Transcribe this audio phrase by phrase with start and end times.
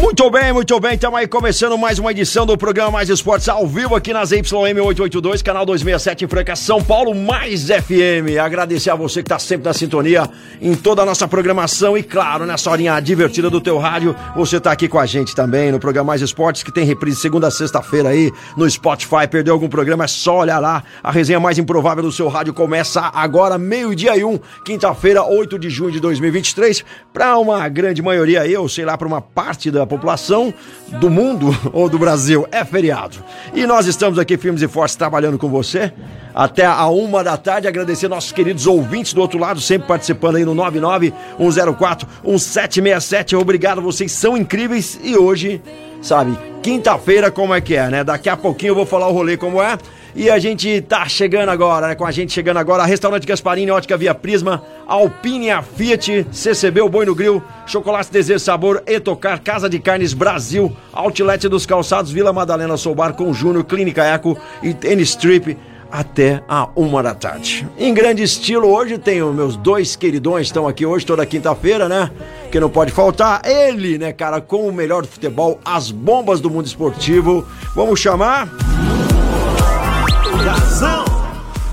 [0.00, 0.94] Muito bem, muito bem.
[0.94, 4.80] Estamos aí começando mais uma edição do programa Mais Esportes ao vivo aqui nas YM
[4.80, 8.40] 882, canal 267 em Franca, São Paulo, mais FM.
[8.42, 10.26] Agradecer a você que está sempre na sintonia
[10.60, 14.72] em toda a nossa programação e, claro, nessa horinha divertida do teu rádio, você está
[14.72, 18.08] aqui com a gente também no programa Mais Esportes, que tem reprise segunda a sexta-feira
[18.08, 19.28] aí no Spotify.
[19.30, 20.04] Perdeu algum programa?
[20.04, 20.82] É só olhar lá.
[21.02, 25.68] A resenha mais improvável do seu rádio começa agora, meio-dia e um, quinta-feira, 8 de
[25.68, 29.89] junho de 2023, para uma grande maioria aí, ou sei lá, para uma parte da
[29.90, 30.54] população
[31.00, 33.16] do mundo ou do Brasil é feriado.
[33.52, 35.92] E nós estamos aqui firmes e fortes trabalhando com você
[36.32, 37.66] até a uma da tarde.
[37.66, 43.36] Agradecer nossos queridos ouvintes do outro lado, sempre participando aí no 991041767.
[43.36, 45.60] Obrigado, vocês são incríveis e hoje,
[46.00, 48.04] sabe, quinta-feira como é que é, né?
[48.04, 49.76] Daqui a pouquinho eu vou falar o rolê como é.
[50.14, 51.94] E a gente tá chegando agora, né?
[51.94, 56.88] Com a gente chegando agora, Restaurante Gasparini, Ótica Via Prisma, Alpine, a Fiat, CCB, o
[56.88, 62.32] Boi no Grill, Chocolate Desejo Sabor, Etocar, Casa de Carnes Brasil, Outlet dos Calçados, Vila
[62.32, 65.56] Madalena Soubar com Júnior, Clínica Eco e Tennis Strip
[65.90, 67.66] até a uma da tarde.
[67.76, 72.10] Em grande estilo, hoje tenho meus dois queridões, estão aqui hoje, toda quinta-feira, né?
[72.50, 73.42] Que não pode faltar.
[73.44, 77.46] Ele, né, cara, com o melhor do futebol, as bombas do mundo esportivo.
[77.74, 78.69] Vamos chamar.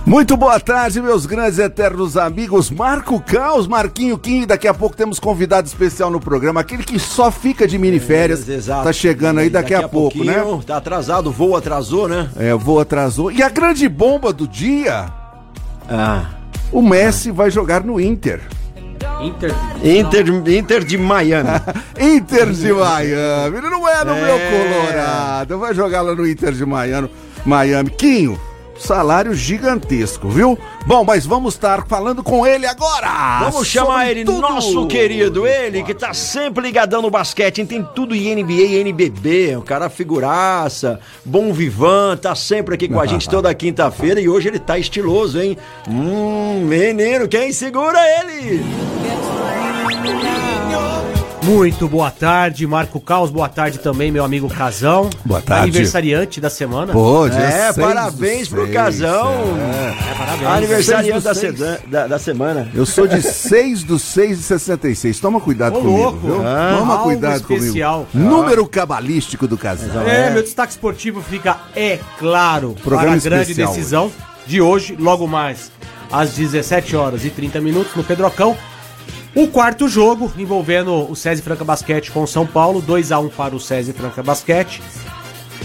[0.06, 2.72] Muito boa tarde, meus grandes e eternos amigos.
[2.72, 4.48] Marco Caos, Marquinho Kim.
[4.48, 8.48] Daqui a pouco temos convidado especial no programa, aquele que só fica de miniférias.
[8.48, 8.86] Exato.
[8.86, 10.36] Tá chegando aí daqui, a, pouco, né?
[10.66, 12.30] Tá atrasado, o voo atrasou, né?
[12.40, 13.30] É, o voo atrasou.
[13.32, 15.08] E a grande bomba do dia:
[15.90, 16.24] Ah.
[16.72, 18.40] o Messi vai jogar no Inter.
[19.22, 19.54] Inter.
[19.84, 20.26] Inter,
[20.58, 21.50] Inter de Miami.
[22.00, 23.58] Inter de Miami.
[23.58, 24.22] Ele não é no É.
[24.22, 25.60] meu Colorado.
[25.60, 27.10] Vai jogar lá no Inter de Miami.
[27.46, 27.90] Miami.
[27.90, 28.40] Quinho,
[28.80, 30.58] salário gigantesco, viu?
[30.86, 33.40] Bom, mas vamos estar falando com ele agora.
[33.50, 34.42] Vamos chamar ele, tudo.
[34.42, 39.56] nosso querido, ele que tá sempre ligadão no basquete, tem tudo em NBA e NBB,
[39.58, 44.48] o cara figuraça, bom vivan, tá sempre aqui com a gente toda quinta-feira e hoje
[44.48, 45.58] ele tá estiloso, hein?
[45.88, 48.64] Hum, menino, quem segura ele?
[51.48, 53.32] Muito boa tarde, Marco Caos.
[53.32, 55.10] Boa tarde também, meu amigo Casão.
[55.24, 55.70] Boa tarde.
[55.70, 56.92] Aniversariante da semana.
[56.92, 59.32] Pô, dia É, seis parabéns pro seis, casão.
[59.58, 60.12] é.
[60.12, 60.50] É, parabéns.
[60.50, 62.70] Aniversariante da, da, da semana.
[62.76, 65.20] Eu sou de 6 do 6 de 66.
[65.22, 66.20] Toma cuidado Ô, comigo, louco.
[66.20, 66.42] viu?
[66.46, 66.76] Ah.
[66.80, 68.06] Toma Algo cuidado especial.
[68.12, 68.30] comigo.
[68.30, 70.06] Número cabalístico do casal.
[70.06, 74.12] É, meu destaque esportivo fica, é claro, Programa para a grande especial decisão
[74.46, 75.72] de hoje, logo mais
[76.12, 78.58] às 17 horas e 30 minutos no Pedrocão.
[79.36, 83.30] O quarto jogo envolvendo o SESI Franca Basquete com o São Paulo, 2 a 1
[83.30, 84.82] para o SESI Franca Basquete.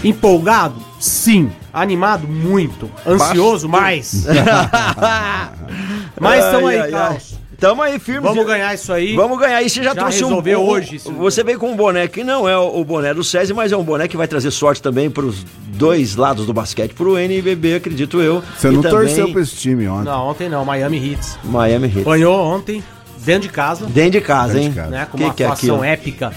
[0.03, 0.75] Empolgado?
[0.99, 1.51] Sim.
[1.71, 2.27] Animado?
[2.27, 2.89] Muito.
[3.05, 3.67] Ansioso?
[3.69, 4.25] Mais.
[6.19, 6.91] Mas estamos aí, Ai.
[6.91, 7.43] Carlos.
[7.63, 8.27] Tamo aí, firme.
[8.27, 9.15] Vamos ganhar isso aí.
[9.15, 9.61] Vamos ganhar.
[9.61, 11.11] E você já, Já trouxe resolveu um, hoje isso.
[11.13, 13.83] Você veio com um boné que não é o boné do SESI, mas é um
[13.83, 18.43] boné que vai trazer sorte também pros dois lados do basquete, pro NBB, acredito eu.
[18.57, 20.03] Você E não também torceu pra esse time ontem.
[20.05, 20.65] Não, ontem não.
[20.65, 21.21] Miami Heat.
[21.45, 22.03] Miami Heat.
[22.03, 22.83] Ganhou ontem,
[23.23, 23.85] dentro de casa.
[23.85, 24.73] Dentro de casa, Dentro de hein?
[24.85, 24.89] casa.
[24.91, 25.83] né, com Que uma que é atuação aquilo?
[25.93, 26.33] épica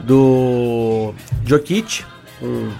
[0.00, 1.14] do
[1.46, 2.04] Jokic,
[2.40, 2.70] com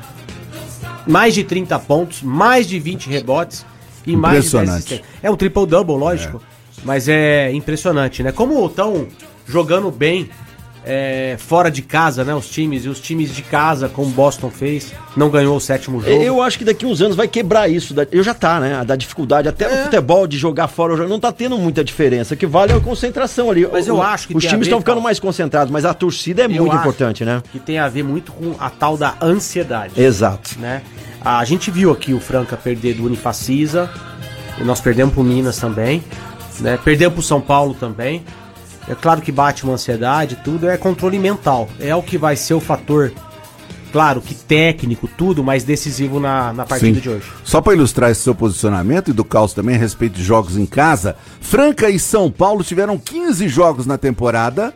[1.07, 3.65] mais de 30 pontos, mais de 20 rebotes
[4.07, 4.79] e mais de 10 Impressionante.
[4.79, 5.09] assistências.
[5.23, 6.43] É um triple-double, lógico,
[6.85, 8.33] mas é impressionante, né?
[8.33, 9.07] Como estão
[9.47, 10.29] jogando bem
[10.85, 12.35] é, fora de casa, né?
[12.35, 16.01] Os times, e os times de casa, como o Boston fez, não ganhou o sétimo
[16.01, 16.11] jogo.
[16.23, 17.95] Eu acho que daqui uns anos vai quebrar isso.
[18.11, 18.83] Eu já tá, né?
[18.85, 19.49] Da dificuldade.
[19.49, 19.77] Até É.
[19.77, 22.35] no futebol de jogar fora já não tá tendo muita diferença.
[22.35, 23.67] O que vale é a concentração ali.
[23.71, 26.47] Mas eu O- acho que Os times estão ficando mais concentrados, mas a torcida é
[26.47, 27.43] Eu muito importante, né?
[27.53, 30.01] Que tem a ver muito com a tal da ansiedade.
[30.01, 30.59] Exato.
[30.59, 30.83] né?
[31.25, 33.89] A gente viu aqui o Franca perder do Unifacisa,
[34.65, 36.03] nós perdemos pro Minas também,
[36.61, 36.79] né?
[36.85, 38.25] Perdemos pro São Paulo também.
[38.89, 41.69] É claro que bate uma ansiedade, tudo é controle mental.
[41.79, 43.13] É o que vai ser o fator,
[43.93, 47.01] claro que técnico, tudo, mas decisivo na, na partida Sim.
[47.01, 47.27] de hoje.
[47.45, 50.67] Só para ilustrar esse seu posicionamento e do caos também a respeito de jogos em
[50.67, 54.75] casa, Franca e São Paulo tiveram 15 jogos na temporada,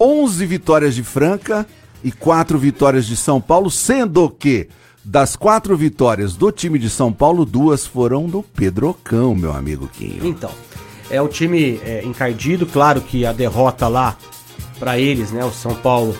[0.00, 1.66] 11 vitórias de Franca
[2.04, 4.68] e 4 vitórias de São Paulo, sendo que
[5.04, 10.26] das quatro vitórias do time de São Paulo, duas foram do Pedrocão, meu amigo Quinho.
[10.26, 10.50] Então,
[11.10, 14.16] é o time é, encardido, claro que a derrota lá
[14.78, 16.16] para eles, né, o São Paulo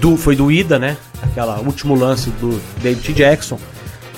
[0.00, 0.96] do, foi do Ida, né?
[1.22, 3.58] Aquela último lance do David Jackson.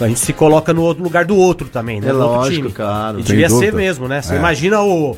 [0.01, 2.09] A gente se coloca no outro lugar do outro também, né?
[2.09, 3.19] É do outro lógico, cara.
[3.19, 3.77] E devia ser dúvida.
[3.77, 4.21] mesmo, né?
[4.23, 4.39] Você É.
[4.39, 5.17] imagina o,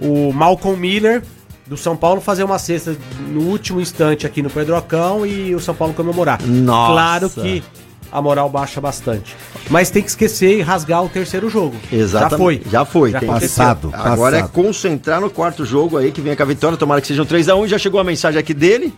[0.00, 1.22] o Malcolm Miller
[1.66, 2.96] do São Paulo fazer uma cesta
[3.28, 6.40] no último instante aqui no Pedrocão e o São Paulo comemorar.
[6.46, 6.92] Nossa.
[6.92, 7.62] Claro que
[8.10, 9.34] a moral baixa bastante.
[9.70, 11.76] Mas tem que esquecer e rasgar o terceiro jogo.
[11.92, 12.30] Exatamente.
[12.30, 12.62] Já foi.
[12.70, 13.10] Já foi.
[13.12, 13.56] Já tem aconteceu.
[13.64, 13.90] Passado.
[13.92, 14.50] Agora passado.
[14.58, 16.76] é concentrar no quarto jogo aí, que vem com a vitória.
[16.78, 17.66] Tomara que seja um 3x1.
[17.68, 18.92] Já chegou a mensagem aqui dele.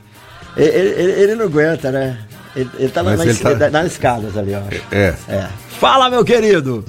[0.57, 2.19] Ele, ele- ele não aguenta, né?
[2.57, 4.61] Ele, ele tá, Mas na, ele tá- nas escadas ali, ó.
[4.95, 5.15] É.
[5.29, 5.47] É.
[5.79, 6.85] Fala, meu querido.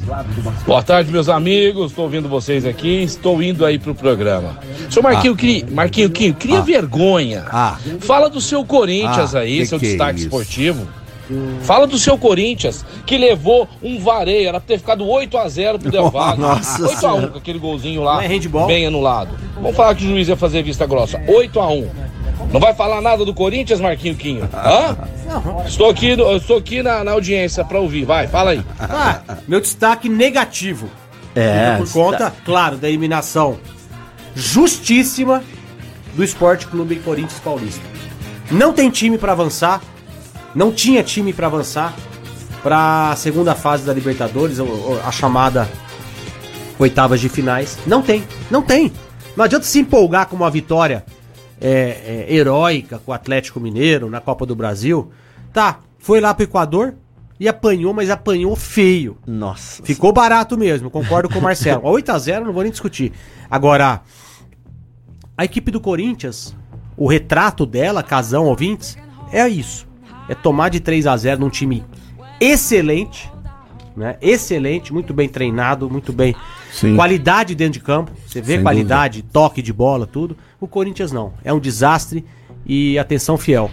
[0.65, 1.91] Boa tarde, meus amigos.
[1.91, 3.03] Estou ouvindo vocês aqui.
[3.03, 4.57] Estou indo aí pro programa.
[4.89, 5.63] Seu Marquinho, cri...
[5.69, 7.45] Marquinho, Quinho, cria vergonha.
[7.51, 7.77] Ah.
[7.99, 10.25] Fala do seu Corinthians Ah, aí, que seu que é destaque isso?
[10.27, 10.87] esportivo.
[11.61, 14.49] Fala do seu Corinthians, que levou um vareio.
[14.49, 16.39] Era pra ter ficado 8x0 pro Del Valle.
[16.41, 17.27] Nossa 8x1 Senhora.
[17.27, 19.29] com aquele golzinho lá, Não é bem anulado.
[19.55, 21.19] Vamos falar que o juiz ia fazer vista grossa.
[21.19, 21.87] 8x1.
[22.51, 24.49] Não vai falar nada do Corinthians, Marquinho Quinho?
[24.53, 24.97] Hã?
[25.67, 28.05] Estou aqui, estou aqui na, na audiência pra ouvir.
[28.05, 28.63] Vai, fala aí.
[28.79, 30.89] Ah, meu destaque negativo.
[31.35, 31.75] É.
[31.77, 33.59] Por conta, claro, da eliminação
[34.35, 35.43] justíssima
[36.15, 37.81] do Esporte Clube Corinthians Paulista.
[38.49, 39.81] Não tem time pra avançar,
[40.55, 41.93] não tinha time pra avançar
[42.61, 44.57] pra segunda fase da Libertadores,
[45.05, 45.69] a chamada
[46.77, 47.77] oitavas de finais.
[47.85, 48.91] Não tem, não tem.
[49.35, 51.05] Não adianta se empolgar com uma vitória
[51.61, 55.11] é, é, heróica com o Atlético Mineiro na Copa do Brasil.
[55.53, 56.95] Tá, foi lá pro Equador
[57.39, 59.17] e apanhou, mas apanhou feio.
[59.25, 59.83] Nossa.
[59.83, 61.87] Ficou barato mesmo, concordo com o Marcelo.
[61.87, 63.13] A 8x0 não vou nem discutir.
[63.49, 64.01] Agora,
[65.37, 66.55] a equipe do Corinthians,
[66.97, 68.97] o retrato dela, Casão, ouvintes,
[69.31, 69.88] é isso.
[70.29, 71.83] É tomar de 3 a 0 num time
[72.39, 73.29] excelente,
[73.97, 74.15] né?
[74.21, 76.33] Excelente, muito bem treinado, muito bem.
[76.71, 76.95] Sim.
[76.95, 78.11] Qualidade dentro de campo.
[78.25, 80.37] Você vê Sem qualidade, toque de bola, tudo.
[80.61, 81.33] O Corinthians não.
[81.43, 82.23] É um desastre
[82.65, 83.69] e atenção fiel.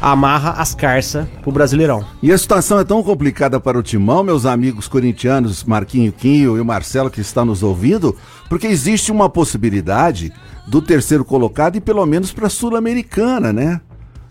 [0.00, 2.04] Amarra as carças pro Brasileirão.
[2.22, 6.60] E a situação é tão complicada para o Timão, meus amigos corintianos, Marquinho Quinho e
[6.60, 8.14] o Marcelo que está nos ouvindo,
[8.48, 10.32] porque existe uma possibilidade
[10.66, 13.80] do terceiro colocado e pelo menos para a Sul-Americana, né?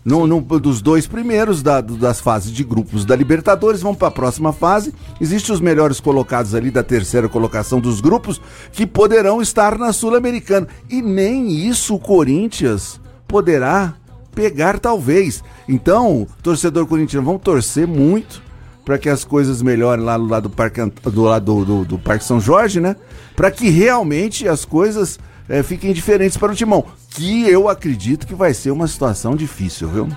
[0.06, 4.12] No, no- dos dois primeiros da- das fases de grupos da Libertadores, vão para a
[4.12, 4.94] próxima fase.
[5.20, 8.40] Existem os melhores colocados ali da terceira colocação dos grupos
[8.72, 10.68] que poderão estar na Sul-Americana.
[10.92, 13.96] E nem isso o Corinthians poderá
[14.36, 15.44] pegar, talvez.
[15.68, 18.44] Então, torcedor corintiano, vamos torcer muito
[18.86, 21.98] para que as coisas melhorem lá do lado do Parque, do, lado do, do- do
[21.98, 22.96] Parque São Jorge, né?
[23.36, 25.18] Para que realmente as coisas
[25.50, 26.86] eh, fiquem diferentes para o Timão.
[27.12, 30.10] Que eu acredito que vai ser uma situação difícil, viu?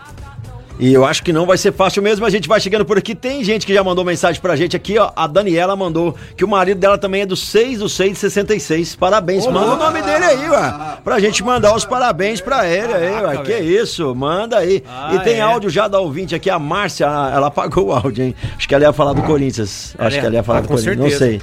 [0.79, 2.25] E eu acho que não vai ser fácil mesmo.
[2.25, 3.15] A gente vai chegando por aqui.
[3.15, 5.11] Tem gente que já mandou mensagem pra gente aqui, ó.
[5.17, 8.97] A Daniela mandou que o marido dela também é do 6 do 6 de 66.
[8.97, 9.45] Parabéns.
[9.47, 10.75] Manda o nome dele aí, ué.
[11.03, 13.37] Pra gente mandar os parabéns pra ele aí, ué.
[13.39, 14.85] Que isso, manda aí.
[14.89, 15.41] Ah, e tem é.
[15.41, 17.07] áudio já da ouvinte aqui, a Márcia.
[17.07, 18.35] Ela apagou o áudio, hein?
[18.57, 19.97] Acho que ela ia falar do Corinthians.
[19.99, 20.97] Acho É, que ela ia falar ah, do Corinthians.
[20.97, 21.41] Não sei.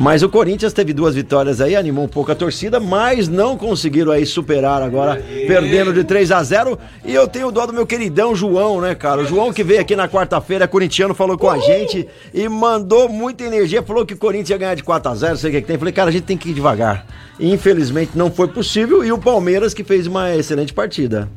[0.00, 4.12] Mas o Corinthians teve duas vitórias aí, animou um pouco a torcida, mas não conseguiram
[4.12, 8.32] aí superar agora, perdendo de 3 a 0 E eu tenho dó do meu queridão
[8.32, 9.22] João, né, cara?
[9.22, 13.44] O João que veio aqui na quarta-feira, corintiano, falou com a gente e mandou muita
[13.44, 15.66] energia, falou que o Corinthians ia ganhar de 4 a 0 sei o que, que
[15.66, 15.78] tem.
[15.78, 17.06] Falei, cara, a gente tem que ir devagar.
[17.40, 21.28] Infelizmente não foi possível e o Palmeiras que fez uma excelente partida.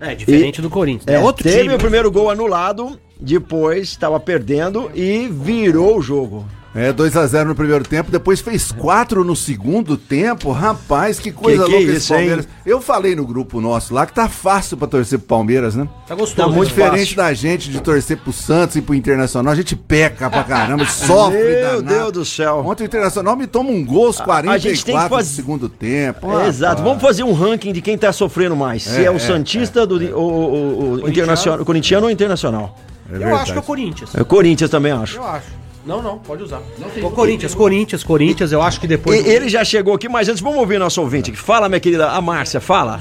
[0.00, 1.06] É, diferente do Corinthians.
[1.06, 1.74] É, É outro teve time.
[1.74, 6.44] o primeiro gol anulado, depois estava perdendo e virou o jogo.
[6.74, 10.50] É, 2 a 0 no primeiro tempo, depois fez 4 no segundo tempo.
[10.52, 12.18] Rapaz, que coisa Que que é louca esse isso, hein?
[12.20, 12.48] Palmeiras.
[12.64, 15.86] Eu falei no grupo nosso lá que tá fácil pra torcer pro Palmeiras, né?
[16.08, 16.34] Tá gostoso.
[16.36, 16.74] Tá muito né?
[16.84, 20.86] Diferente da gente de torcer pro Santos e pro Internacional, a gente peca pra caramba,
[20.88, 21.84] sofre Meu danado.
[21.84, 22.62] Deus do céu.
[22.66, 25.28] Ontem o Internacional me toma um gol aos A- a 44 gente tem que fazer-
[25.30, 26.38] do segundo tempo.
[26.40, 26.82] É, Exato.
[26.82, 28.84] Vamos fazer um ranking de quem tá sofrendo mais.
[28.84, 32.12] Se É, é, o é, Santista, do, o, o, o internacional, o corintiano ou o
[32.12, 32.78] internacional?
[33.12, 34.14] É Eu acho que é o Corinthians.
[34.14, 35.18] É o Corinthians também, acho.
[35.18, 35.60] Eu acho.
[35.84, 36.60] Não, não, pode usar.
[37.02, 39.24] O Corinthians, Corinthians, Corinthians, eu acho que depois.
[39.24, 41.30] E- ele já chegou aqui, mas antes vamos ouvir nosso ouvinte.
[41.30, 41.38] aqui.
[41.38, 43.00] Fala, minha querida, a Márcia, fala.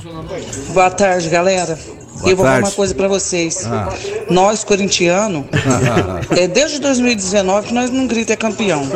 [0.73, 1.77] Boa tarde, galera.
[2.25, 2.67] eu vou falar tarde.
[2.69, 3.67] uma coisa pra vocês.
[4.31, 5.45] Nós, corintianos,
[6.35, 8.81] é desde 2019 que nós não grita é campeão.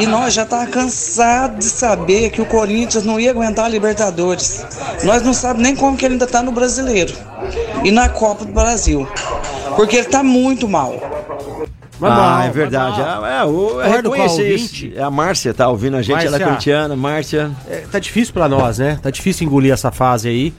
[0.00, 4.64] E nós já tá cansado de saber que o Corinthians não ia aguentar a Libertadores.
[5.04, 7.14] Nós não sabemos nem como que ele ainda tá no Brasileiro.
[7.84, 9.06] E na Copa do Brasil.
[9.76, 11.23] Porque ele tá muito mal.
[12.04, 13.00] Vai ah, mal, é verdade.
[13.00, 13.24] mal.
[13.80, 14.88] É, é, é isso.
[14.94, 16.46] É a Márcia, tá ouvindo a gente, ela é Márcia.
[16.46, 16.96] corintiana.
[16.96, 17.50] Márcia.
[17.66, 18.98] É, tá difícil pra nós, né?
[19.02, 20.52] Tá difícil engolir essa fase aí.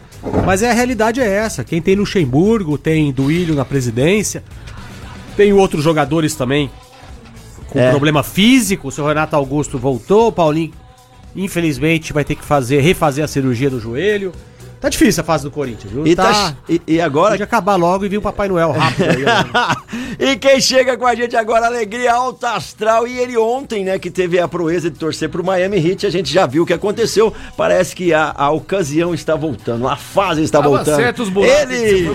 [0.44, 1.64] Mas é, a realidade é essa.
[1.64, 4.44] Quem tem Luxemburgo, tem Duílio na presidência,
[5.38, 6.72] tem outros jogadores também
[7.70, 7.92] com É.
[7.92, 8.88] problema físico.
[8.88, 10.74] O seu Renato Augusto voltou, o Paulinho,
[11.36, 14.32] infelizmente, vai ter que fazer, refazer a cirurgia do joelho.
[14.86, 16.06] Tá difícil a fase do Corinthians, viu?
[16.06, 17.32] E, tá, e, e agora.
[17.32, 19.76] Pode acabar logo e vir o Papai Noel rápido aí, ó.
[20.24, 23.08] e quem chega com a gente agora, alegria alta astral.
[23.08, 26.32] E ele ontem, né, que teve a proeza de torcer pro Miami Heat, a gente
[26.32, 27.34] já viu o que aconteceu.
[27.58, 30.98] Parece que a, a ocasião está voltando, a fase está Tava voltando.
[30.98, 32.12] certo os buracos ele.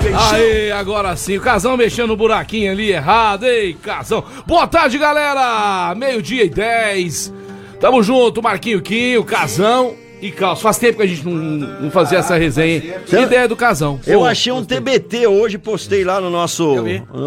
[0.00, 4.24] foi Aí, agora sim, o Casão mexendo no buraquinho ali errado, ei, Casão.
[4.44, 5.94] Boa tarde, galera!
[5.94, 7.32] Meio-dia e 10.
[7.78, 10.62] Tamo junto, Marquinho Quinho, Casão e Carlos.
[10.62, 12.76] Faz tempo que a gente não, não fazia essa resenha.
[12.76, 12.94] hein?
[13.06, 14.00] Que ideia do Casão.
[14.06, 16.74] Eu Pô, achei um TBT hoje, postei lá no nosso.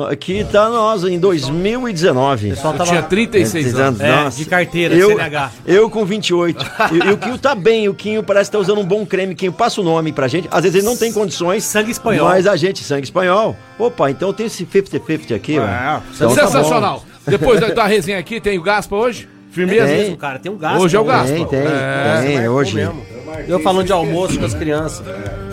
[0.09, 2.55] Aqui tá nós, em 2019.
[2.55, 4.01] Só Eu tava- tinha 36 anos.
[4.01, 4.37] É, Nossa.
[4.37, 5.51] de carteira, eu, CNH.
[5.65, 6.65] Eu com 28.
[6.91, 9.35] e, e o Quinho tá bem, o Quinho parece que tá usando um bom creme.
[9.35, 10.47] Quinho, passa o nome pra gente.
[10.49, 11.63] Às vezes ele não tem condições.
[11.63, 12.27] Sangue espanhol.
[12.27, 13.55] Mas a gente, sangue espanhol.
[13.77, 15.67] Opa, então tem esse 50-50 aqui, velho.
[16.15, 17.03] Então tá Sensacional.
[17.27, 19.27] Depois da, da resenha aqui, tem o Gaspa hoje?
[19.57, 19.87] Firmeza?
[19.87, 19.97] Tem.
[19.97, 20.81] Mesmo, cara, tem um gasto.
[20.81, 21.13] Hoje é o né?
[21.13, 21.33] gasto.
[21.33, 22.75] Tem, tem, É, tem, Marcou hoje.
[22.75, 23.17] mesmo.
[23.47, 25.03] Eu falando de almoço com as crianças.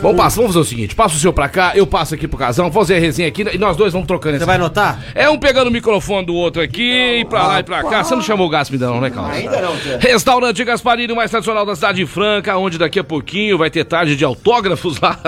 [0.01, 2.39] Vamos, passar, vamos fazer o seguinte: passa o seu pra cá, eu passo aqui pro
[2.39, 5.03] Casão, vou fazer a resenha aqui e nós dois vamos trocando Você vai anotar?
[5.15, 8.03] É um pegando o microfone do outro aqui, e pra lá e pra cá.
[8.05, 9.37] Você não chamou o Gaspa ainda não, né, Carlos?
[9.37, 9.73] Ainda não.
[9.99, 13.85] Restaurante Gasparini, o mais tradicional da cidade de Franca, onde daqui a pouquinho vai ter
[13.85, 15.19] tarde de autógrafos lá.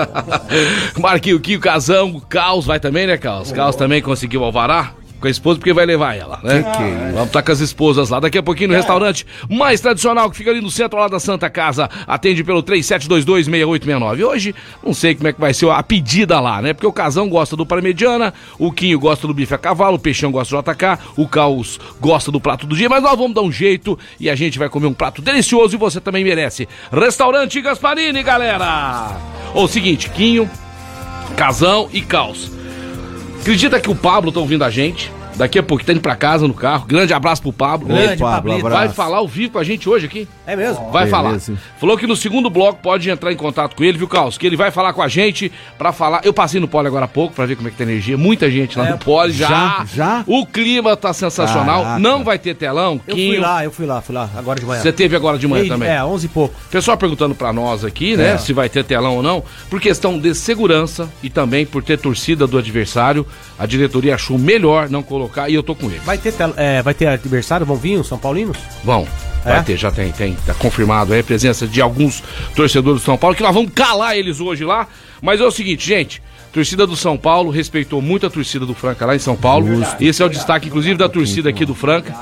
[0.99, 3.51] Marquinho, Quinho, Casão, o Caos vai também, né, Caos?
[3.51, 4.93] Caos também conseguiu alvará.
[5.19, 6.61] Com a esposa, porque vai levar ela, né?
[6.61, 7.11] Que que é?
[7.11, 8.19] Vamos estar com as esposas lá.
[8.19, 11.49] Daqui a pouquinho no restaurante mais tradicional, que fica ali no centro lá da Santa
[11.49, 11.89] Casa.
[12.05, 14.23] Atende pelo 3722-6869.
[14.23, 16.73] Hoje, não sei como é que vai ser a pedida lá, né?
[16.73, 20.31] Porque o Casão gosta do parmegiana, o Quinho gosta do bife a cavalo, o Peixão
[20.31, 23.51] gosta do JK, o Caos gosta do prato do dia, mas nós vamos dar um
[23.51, 26.67] jeito e a gente vai comer um prato delicioso e você também merece.
[26.91, 29.17] Restaurante Gasparini, galera!
[29.53, 30.49] Ou seguinte, Quinho,
[31.35, 32.51] Casão e Caos.
[33.47, 35.09] Acredita que o Pablo tá ouvindo a gente?
[35.37, 36.85] Daqui a pouco tá indo pra casa no carro.
[36.87, 37.87] Grande abraço pro Pablo.
[37.87, 38.59] Grande Opa, Pablito.
[38.65, 38.85] abraço.
[38.85, 40.27] Vai falar ao vivo com a gente hoje aqui?
[40.45, 40.91] É mesmo?
[40.91, 41.11] Vai Beleza.
[41.11, 41.59] falar.
[41.79, 44.37] Falou que no segundo bloco pode entrar em contato com ele, viu, Carlos?
[44.37, 46.21] Que ele vai falar com a gente pra falar.
[46.23, 48.17] Eu passei no Poli agora há pouco pra ver como é que tá a energia.
[48.17, 49.47] Muita gente lá É, no Poli já.
[49.47, 49.85] já?
[49.93, 50.23] Já?
[50.25, 51.83] O clima tá sensacional.
[51.83, 51.99] Caraca.
[51.99, 52.93] Não vai ter telão.
[53.07, 53.41] Eu fui Quinho.
[53.41, 54.81] lá, eu fui lá, fui lá, agora de manhã.
[54.81, 55.89] Você teve agora de manhã Ei, também.
[55.89, 56.55] É, 11 e pouco.
[56.71, 58.37] Pessoal perguntando pra nós aqui, né, É.
[58.37, 62.47] se vai ter telão ou não, por questão de segurança e também por ter torcida
[62.47, 63.25] do adversário,
[63.59, 65.99] a diretoria achou melhor não colocar e eu tô com ele.
[66.05, 68.57] Vai ter, tel- é, vai ter adversário, vão vir os São Paulinos?
[68.83, 69.07] Vão.
[69.43, 69.61] Vai É?
[69.61, 70.35] ter, já tem, tem.
[70.45, 72.21] Tá confirmado aí a presença de alguns
[72.55, 74.87] torcedores do São Paulo, que nós vamos calar eles hoje lá.
[75.21, 76.21] Mas é o seguinte, gente.
[76.51, 79.67] Torcida do São Paulo respeitou muito a torcida do Franca lá em São Paulo.
[79.99, 82.13] Esse é o destaque, inclusive, da torcida aqui do Franca.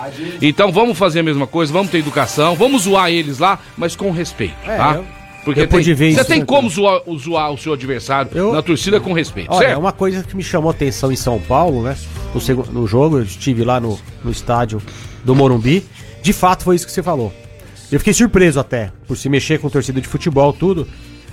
[0.41, 4.12] Então vamos fazer a mesma coisa, vamos ter educação, vamos zoar eles lá, mas com
[4.12, 4.93] respeito, É, tá?
[4.95, 5.05] eu-
[5.45, 8.31] Porque eu pude tem, ver você isso, tem né, como zoar, zoar o seu adversário
[8.33, 9.79] Eu- na torcida com respeito, Olha, certo?
[9.79, 11.95] uma coisa que me chamou a atenção em São Paulo, né?
[12.33, 14.81] No, segu- no jogo, eu estive lá no, no estádio
[15.23, 15.85] do Morumbi.
[16.21, 17.31] De fato, foi isso que você falou.
[17.91, 20.87] Eu fiquei surpreso até, por se mexer com torcida de futebol, tudo.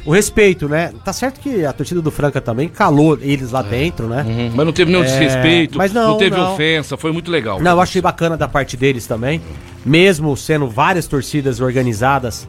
[0.05, 0.93] O respeito, né?
[1.05, 4.25] Tá certo que a torcida do Franca também calou eles lá dentro, né?
[4.27, 6.55] Uhum, Mas não teve nenhum É, desrespeito, mas não, teve não.
[6.55, 7.61] ofensa, foi muito legal.
[7.61, 9.41] Não, eu achei bacana da parte deles também.
[9.87, 12.49] Mesmo sendo várias torcidas organizadas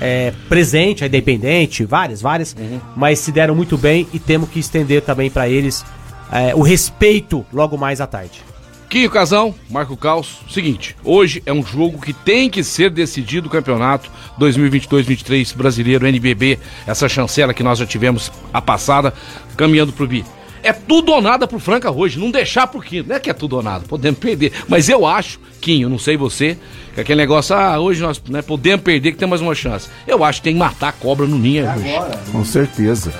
[0.00, 2.54] é, presente, a Independente, várias, várias,
[2.94, 5.84] mas se deram muito bem e temos que estender também pra eles
[6.30, 8.42] é, o respeito logo mais à tarde.
[8.88, 13.50] Quinho Casão, Marco Caos, seguinte, hoje é um jogo que tem que ser decidido o
[13.50, 19.12] campeonato 2022-23 brasileiro, NBB, essa chancela que nós já tivemos a passada,
[19.56, 20.24] caminhando pro bi.
[20.66, 23.04] É tudo ou nada pro Franca hoje, não deixar pro Quinho.
[23.06, 24.52] Não é que é tudo ou nada, podemos perder.
[24.66, 26.58] Mas eu acho, Quinho, não sei você,
[26.92, 29.88] que aquele negócio, ah, hoje nós né, podemos perder, que tem mais uma chance.
[30.08, 32.32] Eu acho que tem que matar a cobra no ninho hoje.
[32.32, 33.12] Com certeza.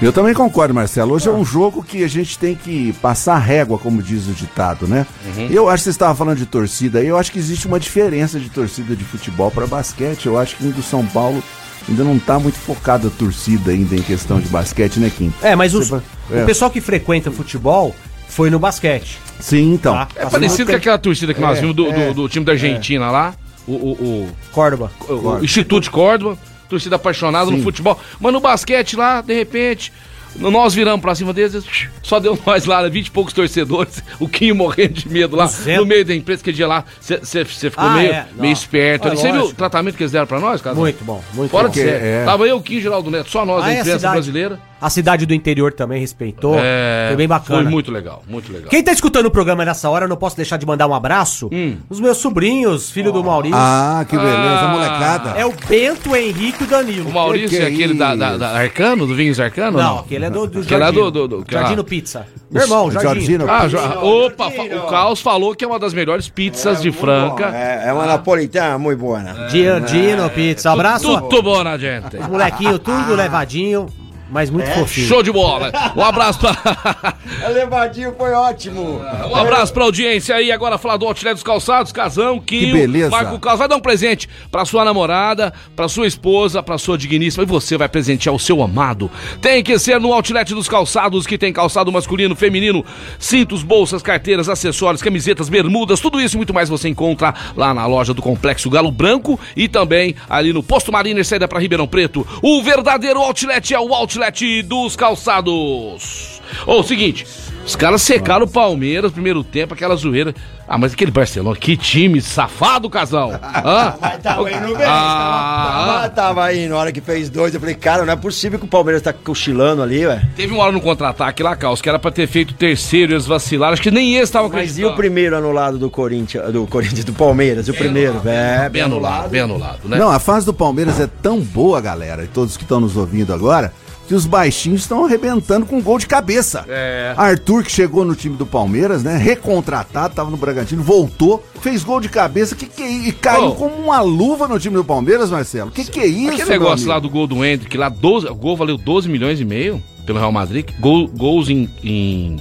[0.00, 1.14] Eu também concordo, Marcelo.
[1.14, 4.86] Hoje é um jogo que a gente tem que passar régua, como diz o ditado,
[4.86, 5.04] né?
[5.50, 8.38] Eu acho que você estava falando de torcida aí, eu acho que existe uma diferença
[8.38, 10.26] de torcida de futebol para basquete.
[10.26, 11.42] Eu acho que o do São Paulo
[11.88, 15.32] ainda não está muito focado a torcida ainda em questão de basquete, né, Kim?
[15.42, 16.42] É, mas os- vai- é.
[16.42, 17.94] o pessoal que frequenta futebal
[18.28, 19.18] foi no basquete.
[19.40, 19.94] Sim, então.
[19.94, 20.08] Tá.
[20.16, 22.52] É parecido com aquela torcida que nós É, vimos do, é, do- do time da
[22.52, 23.34] Argentina lá,
[23.66, 24.90] o- o- o Córdoba.
[25.08, 27.62] o, o Instituto de Córdoba, torcida apaixonada no Sim.
[27.62, 27.98] futebol.
[28.20, 29.92] Mas no basquete lá, de repente,
[30.36, 31.64] nós viramos pra cima deles,
[32.02, 35.80] só deu nós lá, 20 e poucos torcedores, o Quinho morrendo de medo lá, Duzentos.
[35.80, 38.26] no meio da empresa, que dia lá, você ficou Ah, meio, é.
[38.36, 39.08] meio esperto.
[39.08, 39.20] É, ali.
[39.20, 40.74] Você viu o tratamento que eles deram pra nós, cara?
[40.76, 41.74] Muito bom, muito Fora bom.
[41.74, 42.06] de sério.
[42.06, 42.24] é.
[42.24, 44.58] Tava eu, o Quinho, Geraldo Neto, só nós Ah, da é a imprensa brasileira.
[44.82, 46.56] A cidade do interior também respeitou.
[46.58, 47.62] É, foi bem bacana.
[47.62, 48.68] Foi muito legal, muito legal.
[48.68, 51.48] Quem tá escutando o programa nessa hora, eu não posso deixar de mandar um abraço.
[51.52, 51.76] Hum.
[51.88, 53.56] Os meus sobrinhos, filho do Maurício.
[53.56, 54.68] Ah, que beleza, Ah.
[54.72, 55.30] molecada.
[55.38, 57.08] É o Bento, o Henrique e o Danilo.
[57.08, 59.78] O Maurício Que que é é aquele da, da- da Arcano, do Vinhos Arcano?
[59.78, 61.10] Não, aquele é do, do Aquele é Jardino.
[61.12, 62.26] do- do- do- Jardino Pizza.
[62.50, 63.46] Meu irmão, Jardino.
[63.46, 63.80] Jardino.
[63.80, 67.46] Ah, opa, fa- o Caos falou que é uma das melhores pizzas de Franca.
[67.54, 69.22] É, é uma napolitana muito boa?
[69.48, 70.72] Giardino Pizza.
[70.72, 71.20] Abraço.
[71.28, 72.16] Tudo bom, né, gente?
[72.16, 73.86] Os molequinhos, tudo levadinho,
[74.32, 75.06] mas muito fofinho.
[75.06, 75.70] Show de bola.
[75.94, 76.56] Um abraço pra.
[77.44, 79.00] A levadinho foi ótimo.
[79.30, 80.50] Um abraço pra audiência aí.
[80.50, 83.10] Agora falar do Outlet dos Calçados, Casão, Quinho, beleza.
[83.10, 83.58] Marco Carlos.
[83.58, 87.42] Vai dar um presente pra sua namorada, pra sua esposa, pra sua digníssima.
[87.44, 89.10] E você vai presentear o seu amado.
[89.42, 92.82] Tem que ser no Outlet dos Calçados, que tem calçado masculino, feminino,
[93.18, 97.84] cintos, bolsas, carteiras, acessórios, camisetas, bermudas, tudo isso e muito mais você encontra lá na
[97.84, 102.26] loja do Complexo Galo Branco e também ali no Posto Mariner, saída pra Ribeirão Preto.
[102.40, 104.21] O verdadeiro Outlet é o Outlet
[104.64, 106.40] dos Calçados.
[106.66, 107.26] Ô, o seguinte,
[107.64, 110.34] os caras secaram o Palmeiras no primeiro tempo, aquela zoeira.
[110.68, 113.32] Ah, mas aquele Barcelona, que time safado, casal.
[113.32, 113.94] Hã?
[114.00, 114.86] Mas tava indo bem.
[114.86, 117.52] Ah, tava, tava aí na hora que fez dois.
[117.52, 120.22] Eu falei, cara, não é possível que o Palmeiras tá cochilando ali, ué.
[120.34, 123.14] Teve uma hora no contra-ataque lá, Caos, que era pra ter feito o terceiro e
[123.16, 123.74] eles vacilaram.
[123.74, 124.94] Acho que nem esse tava Mas e acreditando.
[124.94, 127.68] o primeiro anulado do Corinthians, do Corinthians, do Palmeiras?
[127.68, 129.98] O primeiro, é, Bem anulado, bem anulado, né?
[129.98, 133.34] Não, a fase do Palmeiras é tão boa, galera, e todos que estão nos ouvindo
[133.34, 133.74] agora,
[134.08, 136.64] que os baixinhos estão arrebentando com gol de cabeça.
[136.68, 137.14] É.
[137.16, 139.16] Arthur, que chegou no time do Palmeiras, né?
[139.16, 143.08] Recontratado, tava no Bragantino, voltou, fez gol de cabeça, que que é isso?
[143.08, 143.54] E caiu Oh.
[143.54, 145.70] como uma luva no time do Palmeiras, Marcelo.
[145.70, 148.56] Que que é isso, Aquele negócio lá do gol do Hendrick, lá 12, o gol
[148.56, 150.66] valeu 12 milhões e meio pelo Real Madrid.
[150.80, 152.36] Gol- gols em, em,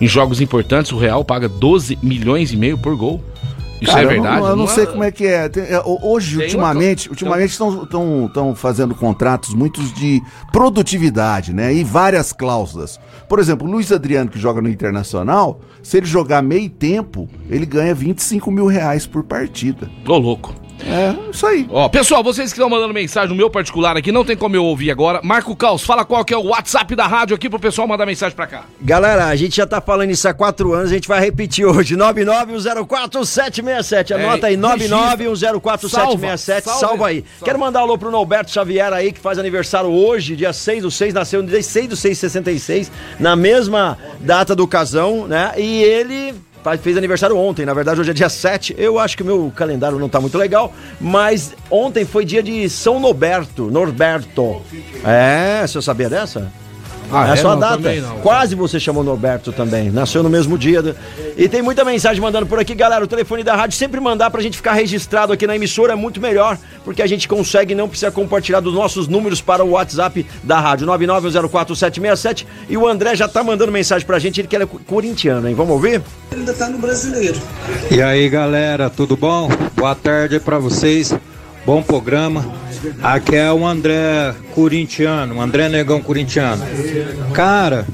[0.00, 3.22] em jogos importantes, o Real paga 12 milhões e meio por gol.
[3.80, 4.40] Isso Cara, é eu verdade?
[4.40, 5.48] não- Eu não, é- sei como é que é.
[5.48, 11.72] Tem- é, ho- Hoje, Tem ultimamente, uma- ultimamente estão fazendo contratos muitos de produtividade, né?
[11.74, 12.98] E várias cláusulas.
[13.28, 17.66] Por exemplo, o Luiz Adriano, que joga no Internacional, se ele jogar meio tempo, ele
[17.66, 19.90] ganha 25 mil reais por partida.
[20.06, 20.54] Ô, louco.
[20.84, 21.66] É, isso aí.
[21.70, 24.64] Ó, pessoal, vocês que estão mandando mensagem no meu particular aqui, não tem como eu
[24.64, 25.20] ouvir agora.
[25.22, 28.36] Marco Caos, fala qual que é o WhatsApp da rádio aqui pro pessoal mandar mensagem
[28.36, 28.64] pra cá.
[28.80, 31.96] Galera, a gente já tá falando isso há quatro anos, a gente vai repetir hoje.
[31.96, 34.12] 991047767.
[34.14, 35.88] Anota É, aí, 991047767.
[35.88, 37.06] Salva, Salva, salva.
[37.08, 37.24] aí.
[37.42, 40.90] Quero mandar um alô pro Norberto Xavier aí, que faz aniversário hoje, dia 6 do
[40.90, 45.52] 6, nasceu no dia 6 do 6 66, na mesma data do casão, né?
[45.56, 46.34] E ele
[46.78, 48.74] fez aniversário ontem, na verdade hoje é dia 7.
[48.76, 52.68] Eu acho que o meu calendário não tá muito legal, mas ontem foi dia de
[52.68, 54.62] São Norberto, Norberto.
[55.04, 56.50] É, você sabia dessa?
[57.12, 57.36] Ah, é a é?
[57.36, 57.76] sua Não, data.
[57.76, 58.02] também.
[58.22, 59.90] Quase você chamou Norberto também.
[59.90, 60.82] Nasceu no mesmo dia.
[60.82, 60.96] do-
[61.36, 63.04] E tem muita mensagem mandando por aqui, galera.
[63.04, 66.20] O telefone da rádio sempre mandar pra gente ficar registrado aqui na emissora é muito
[66.20, 70.58] melhor, porque a gente consegue não precisa compartilhar dos nossos números para o WhatsApp da
[70.58, 72.46] rádio 991047767.
[72.68, 75.54] E o André já tá mandando mensagem pra gente, ele que é corintiano, hein?
[75.54, 76.02] Vamos ouvir?
[76.32, 77.38] Ainda tá no brasileiro.
[77.90, 79.48] E aí galera, tudo bom?
[79.76, 81.14] Boa tarde para vocês.
[81.64, 82.44] Bom programa.
[83.02, 86.62] Aqui é o André Corintiano, o André Negão Corintiano.
[87.32, 87.86] Cara,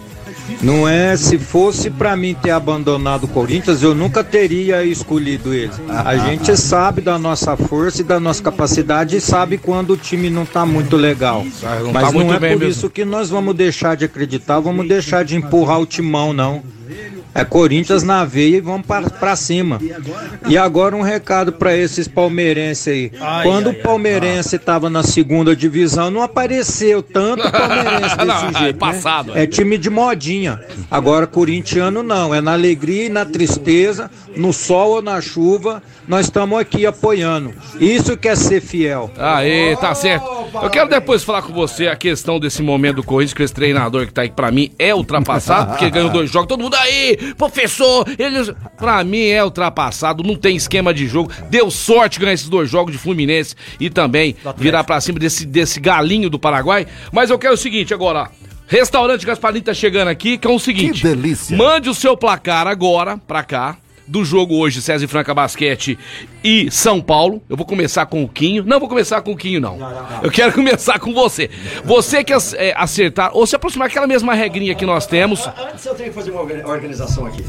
[0.62, 5.72] não é se fosse para mim ter abandonado o Corinthians, eu nunca teria escolhido ele.
[5.88, 10.30] A gente sabe da nossa força e da nossa capacidade e sabe quando o time
[10.30, 11.44] não tá muito legal.
[11.84, 12.64] não Mas tá não é por mesmo.
[12.64, 16.62] isso que nós vamos deixar de acreditar, vamos deixar de empurrar o timão, não.
[17.34, 19.80] É Corinthians na veia e vamos pra, pra cima.
[20.46, 23.12] E agora um recado pra esses palmeirenses aí.
[23.42, 28.78] Quando o palmeirense tava na segunda divisão, não apareceu tanto palmeirense desse Não, é jeito.
[28.78, 29.42] passado, né?
[29.44, 30.60] É time de modinha.
[30.90, 36.26] Agora corintiano não, é na alegria e na tristeza, no sol ou na chuva, nós
[36.26, 37.52] estamos aqui apoiando.
[37.80, 39.10] Isso que é ser fiel.
[39.16, 40.26] Aê, tá certo.
[40.62, 44.06] Eu quero depois falar com você a questão desse momento do Corinthians, que esse treinador
[44.06, 46.48] que tá aí, pra mim é ultrapassado, porque ganhou dois jogos.
[46.48, 48.54] Todo mundo aí, professor, ele.
[48.76, 51.30] Pra mim é ultrapassado, não tem esquema de jogo.
[51.50, 55.80] Deu sorte ganhar esses dois jogos de Fluminense e também virar pra cima desse, desse
[55.80, 56.86] galinho do Paraguai.
[57.12, 58.30] Mas eu quero o seguinte agora.
[58.66, 61.02] Restaurante Gasparinho tá chegando aqui, que é o seguinte.
[61.02, 61.56] Que delícia.
[61.56, 63.76] Mande o seu placar agora pra cá.
[64.06, 65.98] Do jogo hoje, César e Franca Basquete
[66.42, 67.40] e São Paulo.
[67.48, 68.64] Eu vou começar com o Quinho.
[68.66, 69.78] Não vou começar com o Quinho, não.
[70.22, 71.48] Eu quero começar com você.
[71.84, 75.46] Você que é, acertar, ou se aproximar aquela mesma regrinha que nós temos.
[75.46, 77.42] Antes eu tenho que fazer uma orga- organização aqui.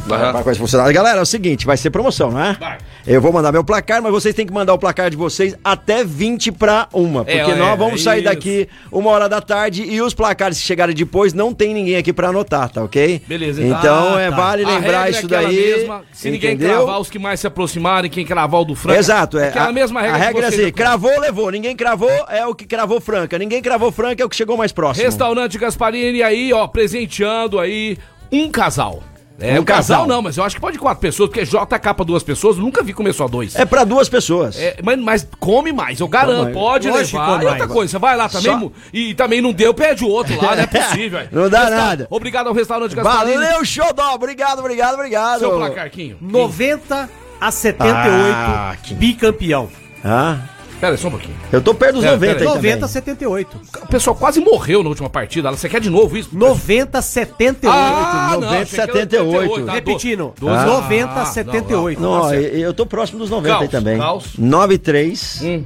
[0.58, 0.92] Funcionar.
[0.94, 2.54] Galera, é o seguinte, vai ser promoção, não é?
[2.54, 2.78] Vai.
[3.06, 6.04] Eu vou mandar meu placar, mas vocês têm que mandar o placar de vocês até
[6.04, 7.26] 20 para uma.
[7.26, 8.30] Porque É, nós é, vamos é sair isso.
[8.30, 12.14] daqui uma hora da tarde e os placares que chegarem depois não tem ninguém aqui
[12.14, 13.22] pra anotar, tá ok?
[13.28, 14.20] Beleza, Então então.
[14.20, 14.36] é Ah, tá.
[14.38, 15.56] vale A lembrar é isso daí.
[15.56, 16.04] mesma.
[16.14, 16.84] Se ninguém quem entendeu?
[16.84, 19.00] cravar os que mais se aproximarem, quem cravar o do Franca.
[19.00, 19.50] Exato, é.
[19.50, 21.52] Aquela a, mesma regra A regra é assim, cravou, levou.
[21.52, 23.38] Ninguém cravou, é o que cravou Franca.
[23.38, 25.06] Ninguém cravou Franca, é o que chegou mais próximo.
[25.06, 27.98] Restaurante Gasparini aí, ó, presenteando aí
[28.32, 29.04] um casal.
[29.40, 30.08] É, Um um casal, casal.
[30.08, 32.94] não, mas eu acho que pode quatro pessoas, porque JK pra duas pessoas, nunca vi
[32.94, 33.56] comer só dois.
[33.56, 34.56] É pra duas pessoas.
[34.58, 37.32] É, mas, mas come mais, eu garanto, pode Lógico levar.
[37.34, 40.08] come E outra coisa, você vai lá também Só- e também não deu, pede o
[40.08, 41.20] outro lá, não é possível.
[41.20, 41.30] velho.
[41.32, 42.08] Não dá Resta- nada.
[42.12, 43.38] Obrigado ao restaurante Gasparini.
[43.44, 44.14] Valeu, Xodó.
[44.14, 45.40] Obrigado, obrigado, obrigado.
[45.40, 46.18] Seu placarquinho.
[46.22, 47.10] 90
[47.42, 49.68] a 78, Ah, bicampeão.
[50.06, 50.38] Ah,
[50.84, 51.36] Pera aí, só um pouquinho.
[51.50, 52.56] eu tô perto dos Pera, 90 pera aí aí.
[52.56, 52.94] 90 a também.
[52.94, 53.62] 78.
[53.84, 55.50] O pessoal quase morreu na última partida.
[55.52, 56.30] Você quer de novo isso?
[56.34, 57.74] 90 a 78.
[57.74, 59.38] Ah, não, 90, achei que era 78.
[59.38, 59.74] 88, tá?
[59.74, 60.66] Repetindo, Doze.
[60.66, 62.02] 90 a Ah, 78.
[62.02, 62.56] Não, Tá ó, certo.
[62.58, 63.98] eu tô próximo dos 90 aí Caos, também.
[63.98, 64.26] caos.
[64.38, 65.64] 93 Hum.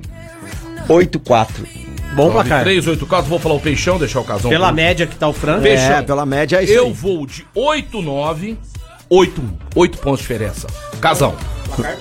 [0.88, 1.66] 84.
[2.16, 2.62] Bom placar.
[2.64, 4.50] 3, 8, 4, vou falar o peixão, deixar o casão.
[4.50, 5.62] Pela por- média que tá o Franca.
[5.64, 5.96] Fechou.
[5.96, 6.94] É, pela média é isso Eu aí.
[6.94, 8.58] vou de 8, 9,
[9.10, 9.42] 8,
[9.76, 10.68] 8 pontos de diferença.
[11.02, 11.36] Casão.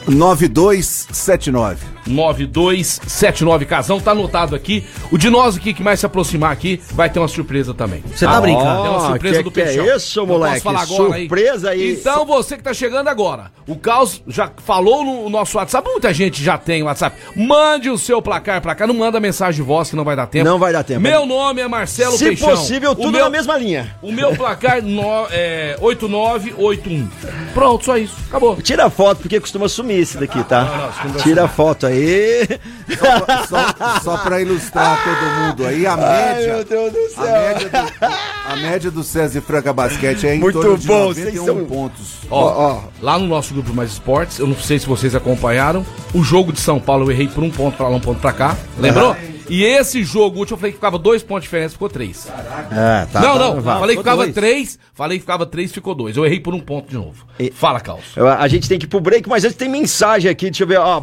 [0.06, 1.96] 9279.
[2.06, 4.84] 9279 Casão, tá anotado aqui.
[5.10, 8.02] O de nós aqui que mais se aproximar aqui vai ter uma surpresa também.
[8.14, 8.64] Você tá brincando?
[8.82, 9.96] Tem uma Ó, surpresa que do que é Peixão.
[9.96, 10.60] isso, Não moleque?
[10.62, 11.92] posso falar agora Surpresa aí.
[11.94, 16.42] Então você que tá chegando agora, o Caos já falou no nosso WhatsApp, muita gente
[16.44, 17.16] já tem WhatsApp.
[17.34, 20.26] Mande o seu placar pra cá, não manda mensagem de voz que não vai dar
[20.28, 20.44] tempo.
[20.44, 21.00] Não vai dar tempo.
[21.00, 22.50] Meu nome é Marcelo Se Peixão.
[22.50, 23.96] possível, O tudo meu- na mesma linha.
[24.00, 27.08] O meu placar no, é 8981.
[27.52, 28.14] Pronto, só isso.
[28.28, 28.56] Acabou.
[28.62, 30.90] Tira a foto, porque costuma sumir esse daqui, tá?
[31.22, 32.46] Tira a foto aí.
[33.48, 36.54] Só, só pra ilustrar todo mundo aí, a Ai, média.
[36.54, 37.32] meu Deus do A céu.
[37.48, 41.08] média, do, a média do César e Franca Basquete é em Muito torno de bom,
[41.08, 42.16] 91 vocês são- pontos.
[42.30, 42.80] Ó, Ó, ó.
[43.00, 46.60] lá no nosso grupo Mais Esportes, eu não sei se vocês acompanharam, o jogo de
[46.60, 48.56] São Paulo eu errei por um ponto pra lá, um ponto pra cá.
[48.78, 49.16] Lembrou?
[49.48, 52.26] E esse jogo último eu falei que ficava dois pontos de diferença, ficou três.
[52.72, 53.78] É, tá, não, tá, não, vai.
[53.80, 54.34] falei que ficava dois.
[54.34, 56.16] três, falei que ficava três, ficou dois.
[56.16, 57.24] Eu errei por um ponto de novo.
[57.38, 57.80] E- Fala.
[58.16, 60.68] Eu- A gente tem que ir pro break, mas antes tem mensagem aqui, deixa eu
[60.68, 61.02] ver, ó.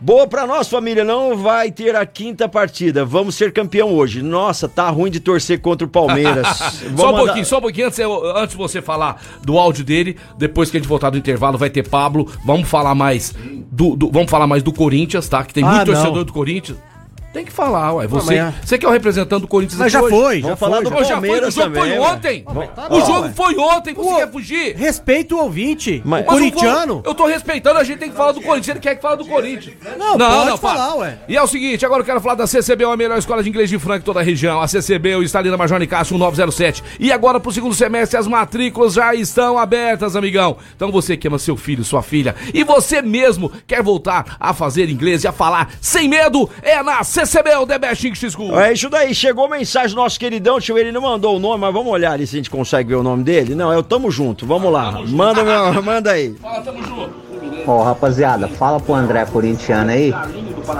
[0.00, 3.04] Boa pra nós, família, não vai ter a quinta partida.
[3.06, 4.20] Vamos ser campeão hoje.
[4.20, 6.46] Nossa, tá ruim de torcer contra o Palmeiras.
[6.96, 10.70] só um pouquinho, só um pouquinho antes, antes de você falar do áudio dele, depois
[10.70, 12.30] que a gente voltar do intervalo, vai ter Pablo.
[12.44, 13.32] Vamos falar mais
[13.70, 15.42] do, do- vamos falar mais do Corinthians, tá?
[15.44, 15.94] Que tem Ah, muito não.
[15.94, 16.76] torcedor do Corinthians.
[17.34, 18.06] Tem que falar, ué.
[18.06, 20.16] Você, mas é- você que é o representante do Corinthians Mas já hoje.
[20.16, 20.84] foi, já Vamos falar foi.
[20.84, 21.20] do já.
[21.20, 22.00] Foi, o jogo foi também, ué.
[22.00, 22.44] ontem.
[22.74, 24.76] tá o bom, jogo foi ontem, você Pô, quer fugir?
[24.76, 26.00] Respeita o ouvinte.
[26.04, 26.94] Mas- o Mas eu corintiano.
[26.94, 28.68] vou- Eu tô respeitando, a gente tem que falar do Corinthians.
[28.68, 29.74] Ele quer que fale do Corinthians.
[29.98, 30.58] Não, pode para.
[30.58, 31.18] falar, ué.
[31.28, 33.68] E é o seguinte, agora eu quero falar da CCB, a melhor escola de inglês
[33.68, 34.60] de Franca em toda a região.
[34.62, 36.84] A CCB está ali na Major Nicasso 1907.
[37.00, 40.56] E agora pro segundo semestre as matrículas já estão abertas, amigão.
[40.76, 44.88] Então você que ama seu filho, sua filha, e você mesmo quer voltar a fazer
[44.88, 47.23] inglês e a falar sem medo, é na CCB,
[47.60, 48.58] o The Best English School.
[48.58, 51.72] É isso daí, chegou mensagem do nosso queridão, tio, ele não mandou o nome, mas
[51.72, 53.54] vamos olhar ali se a gente consegue ver o nome dele.
[53.54, 55.00] Não, é o Tamo Junto, vamos lá.
[55.06, 56.34] Manda, meu, manda aí.
[56.40, 57.24] Fala, tamo junto.
[57.66, 60.12] Ó, rapaziada, fala pro André corintiano aí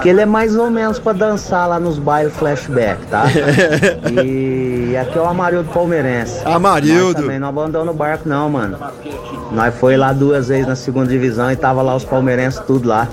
[0.03, 3.25] que ele é mais ou menos pra dançar lá nos bailes flashback, tá?
[4.25, 6.41] E aqui é o Amarildo Palmeirense.
[6.45, 7.15] Amarildo.
[7.15, 8.79] Nós também não abandona o barco não, mano.
[9.53, 13.09] Nós foi lá duas vezes na segunda divisão e tava lá os palmeirenses tudo lá.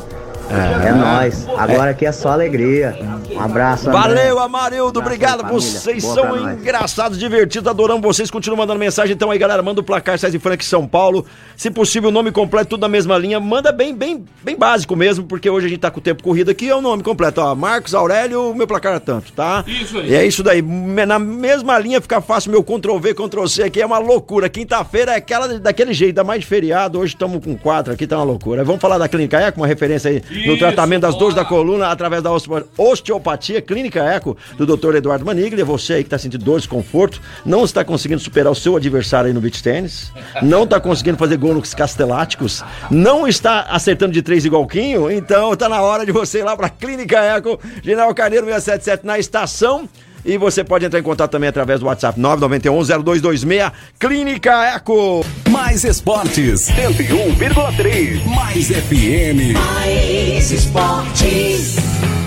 [0.52, 1.48] É, nóis.
[1.58, 2.98] Agora aqui é só alegria.
[3.32, 4.02] Um abraço, André.
[4.02, 5.48] Valeu, Amarildo, Abraço obrigado.
[5.52, 8.30] Vocês Boa são engraçados, divertidos, adoramos vocês.
[8.30, 9.14] Continuam mandando mensagem.
[9.14, 11.26] Então aí, galera, manda o placar César e Frank São Paulo.
[11.56, 13.40] Se possível, o nome completo, tudo na mesma linha.
[13.40, 16.52] Manda bem, bem, bem básico mesmo, porque hoje a gente tá com o tempo corrido
[16.52, 16.70] aqui.
[16.70, 17.56] É o nome completo, ó.
[17.56, 19.64] Marcos Aurélio, meu placar é tanto, tá?
[19.66, 20.10] Isso aí.
[20.10, 20.62] E é isso daí.
[20.62, 23.82] Na mesma linha fica fácil meu Ctrl V, Ctrl C aqui.
[23.82, 24.50] É uma loucura.
[24.50, 27.00] Quinta-feira é aquela daquele jeito, dá mais de feriado.
[27.00, 28.64] Hoje estamos com quatro aqui, tá uma loucura.
[28.64, 32.22] Vamos falar da Clínica Eco, uma referência aí no tratamento das dores da coluna através
[32.24, 34.96] da osteo- osteopatia clínica eco do Dr.
[34.96, 35.62] Eduardo Manigli.
[35.62, 39.28] É você aí que está sentindo dor, desconforto, não está conseguindo superar o seu adversário
[39.28, 44.22] aí no beach tênis, não está conseguindo fazer gol nos casteláticos, não está acertando de
[44.22, 48.14] três igual Quinho, então tá na hora de você ir lá para Clínica Eco, General
[48.14, 49.88] Carneiro 677 na estação.
[50.24, 55.26] E você pode entrar em contato também através do WhatsApp 991-0226, Clínica Eco.
[55.50, 56.70] Mais esportes.
[56.70, 58.24] 101,3.
[58.26, 59.54] Mais FM.
[59.56, 61.76] Mais esportes.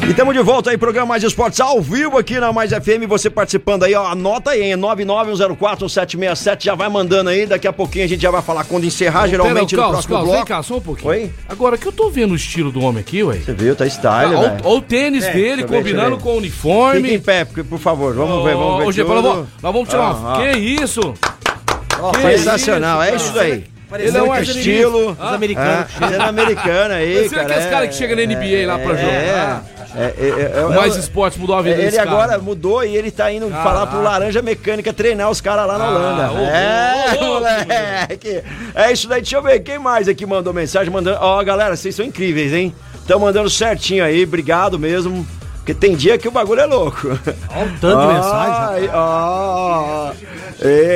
[0.06, 3.08] E estamos de volta aí, programa Mais Esportes ao vivo aqui na Mais FM.
[3.08, 4.74] Você participando aí, ó, anota aí, hein?
[4.76, 6.62] 991041767.
[6.64, 7.46] Já vai mandando aí.
[7.46, 10.26] Daqui a pouquinho a gente já vai falar quando encerrar, geralmente Pera, no próximo vem
[10.26, 10.46] bloco.
[10.46, 11.08] cá, só um pouquinho.
[11.08, 11.30] Oi?
[11.48, 13.36] Agora que eu tô vendo o estilo do homem aqui, ué.
[13.38, 14.66] Você viu, tá style, Olha velho.
[14.66, 16.22] o, o tênis dele eu ver, combinando ver.
[16.22, 17.00] com o uniforme.
[17.02, 18.14] Fica em pé, por por favor.
[18.14, 18.86] Vamos ver, vamos ver.
[18.86, 20.30] Ô, Gê, nós vamos- tirar uma.
[20.32, 20.40] Ah, ah.
[20.42, 21.14] Que isso?
[22.00, 23.64] Ó, que sensacional, é isso daí.
[23.96, 25.12] Ele é um estilo.
[25.12, 25.86] Os americanos.
[26.00, 27.42] É, americano aí, Você cara.
[27.46, 29.64] aqueles caras que chegam na NBA lá pra é, jogar.
[29.96, 32.10] É, é, é, Mais Esportes mudou a vida é, Ele desse cara.
[32.10, 35.84] agora mudou e ele tá indo falar pro Laranja Mecânica treinar os caras lá na
[35.84, 36.40] Ah, Holanda.
[36.50, 38.42] é, ô, moleque.
[38.74, 39.20] É isso daí.
[39.20, 40.92] Deixa eu ver quem mais aqui mandou mensagem.
[40.92, 41.18] Mandando...
[41.20, 42.74] Ó, galera, vocês são incríveis, hein?
[42.96, 44.24] Estão mandando certinho aí.
[44.24, 45.24] Obrigado mesmo.
[45.64, 47.08] Porque tem dia que o bagulho é louco.
[47.08, 48.90] Olha um tanto de mensagem.
[48.92, 50.12] Ó.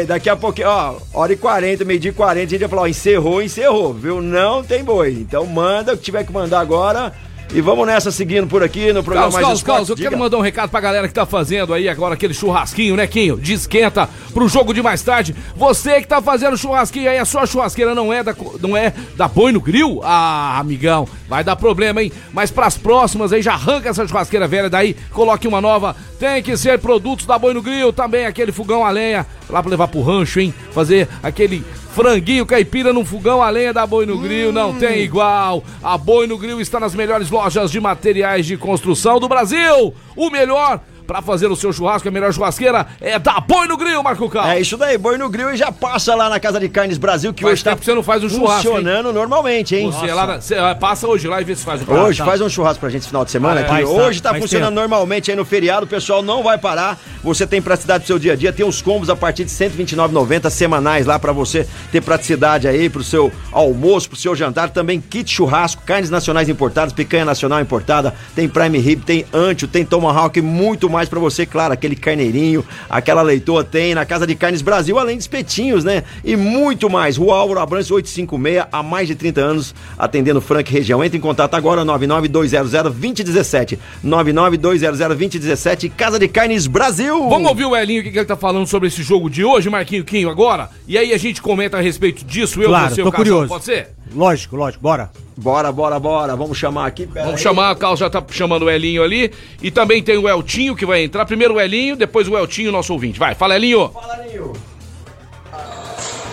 [0.06, 2.86] Daqui a pouquinho, ó, hora e 40, meio-dia e 40, a gente vai falar, ó,
[2.86, 4.20] encerrou, encerrou, viu?
[4.20, 5.12] Não tem boi.
[5.12, 7.14] Então manda o que tiver que mandar agora.
[7.54, 9.62] E vamos nessa seguindo por aqui no programa Carlos, Mais Carlos.
[9.62, 10.10] Carlos, eu Diga.
[10.10, 13.38] quero mandar um recado pra galera que tá fazendo aí agora aquele churrasquinho, né, Quinho?
[13.38, 15.34] De esquenta pro jogo de mais tarde.
[15.56, 19.26] Você que tá fazendo churrasquinho aí, a sua churrasqueira não é da, não é da
[19.26, 20.00] Boi no Grill?
[20.04, 22.12] Ah, amigão, vai dar problema, hein?
[22.34, 25.96] Mas pras próximas aí, já arranca essa churrasqueira velha daí, coloque uma nova.
[26.20, 29.70] Tem que ser produtos da Boi no Grill, também aquele fogão a lenha, lá pra
[29.70, 30.54] levar pro rancho, hein?
[30.72, 35.64] Fazer aquele Franguinho caipira num fogão a lenha da Boi no Grill, não tem igual.
[35.82, 39.92] A Boi no Grill está nas melhores lojas de materiais de construção do Brasil.
[40.14, 44.02] O melhor para fazer o seu churrasco, a melhor churrasqueira é da Boi no Grill,
[44.02, 44.46] Marco Cal.
[44.46, 47.32] É isso daí, boi no grill e já passa lá na Casa de Carnes Brasil,
[47.32, 49.90] que Faz hoje tá você não faz um churrasco, funcionando normalmente, hein?
[49.90, 52.26] Você, lá na- você, ah, passa hoje lá e vê se faz o Hoje, Tá.
[52.26, 53.62] faz um churrasco pra gente esse final de semana.
[53.62, 53.80] Ah, tá.
[53.80, 56.98] hoje tá Faz funcionando normalmente aí no feriado, o pessoal não vai parar.
[57.24, 59.56] Você tem praticidade pro seu dia a dia, tem os combos a partir de R$
[59.56, 64.68] 129,90 semanais lá pra você ter praticidade aí pro seu almoço, pro seu jantar.
[64.68, 69.86] Também kit churrasco, carnes nacionais importadas, picanha nacional importada, tem prime rib, tem ancho, tem
[69.86, 74.62] tomahawk, muito mais pra você, claro, aquele carneirinho, aquela leitoa tem na Casa de Carnes
[74.62, 76.02] Brasil, além de espetinhos, né?
[76.24, 77.18] E muito mais.
[77.18, 81.04] Rua Álvaro Abrantes 856, há mais de 30 anos, atendendo Frank região.
[81.04, 83.78] Entre em contato agora, 99200-2017.
[84.04, 87.28] 99200-2017, Casa de Carnes Brasil.
[87.28, 89.68] Vamos ouvir o Elinho, o que, que ele tá falando sobre esse jogo de hoje,
[89.68, 90.70] Marquinho Quinho, agora?
[90.86, 93.48] E aí a gente comenta a respeito disso, eu, Claro, você, tô o curioso.
[93.48, 93.88] pode ser?
[94.14, 95.10] Lógico, lógico, bora.
[95.36, 96.36] Bora, bora, bora.
[96.36, 97.06] Vamos chamar aqui.
[97.06, 97.42] pera Vamos aí.
[97.42, 99.32] chamar, o Carlos já tá chamando o Elinho ali.
[99.62, 101.24] E também tem o Eltinho que vai entrar.
[101.26, 103.18] Primeiro o Elinho, depois o Eltinho, nosso ouvinte.
[103.18, 103.92] Vai, fala, Elinho.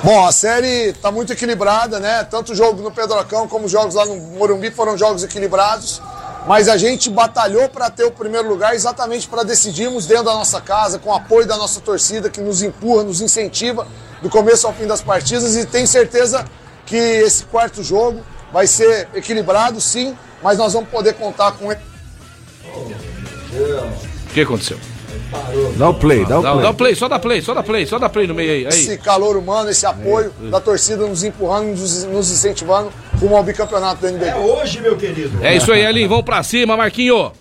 [0.03, 2.23] Bom, a série tá muito equilibrada, né?
[2.23, 6.01] Tanto o jogo no Pedrocão como os jogos lá no Morumbi foram jogos equilibrados.
[6.47, 10.61] Mas a gente batalhou para ter o primeiro lugar exatamente para decidirmos dentro da nossa
[10.61, 13.87] casa, com o apoio da nossa torcida que nos empurra, nos incentiva
[14.21, 16.45] do começo ao fim das partidas e tenho certeza
[16.85, 18.21] que esse quarto jogo
[18.51, 21.81] vai ser equilibrado, sim, mas nós vamos poder contar com ele.
[24.29, 24.77] O que aconteceu?
[25.77, 26.61] Dá o play, dá o play.
[26.61, 28.65] dá play, só dá play, só dá play, só dá play no meio aí.
[28.65, 28.97] esse aí.
[28.97, 34.07] calor humano, esse apoio da torcida nos empurrando, nos, nos incentivando rumo ao bicampeonato do
[34.07, 34.33] NBB.
[34.39, 35.43] Hoje, meu querido.
[35.43, 36.09] É isso aí, Elinho.
[36.09, 37.31] Vamos pra cima, Marquinho.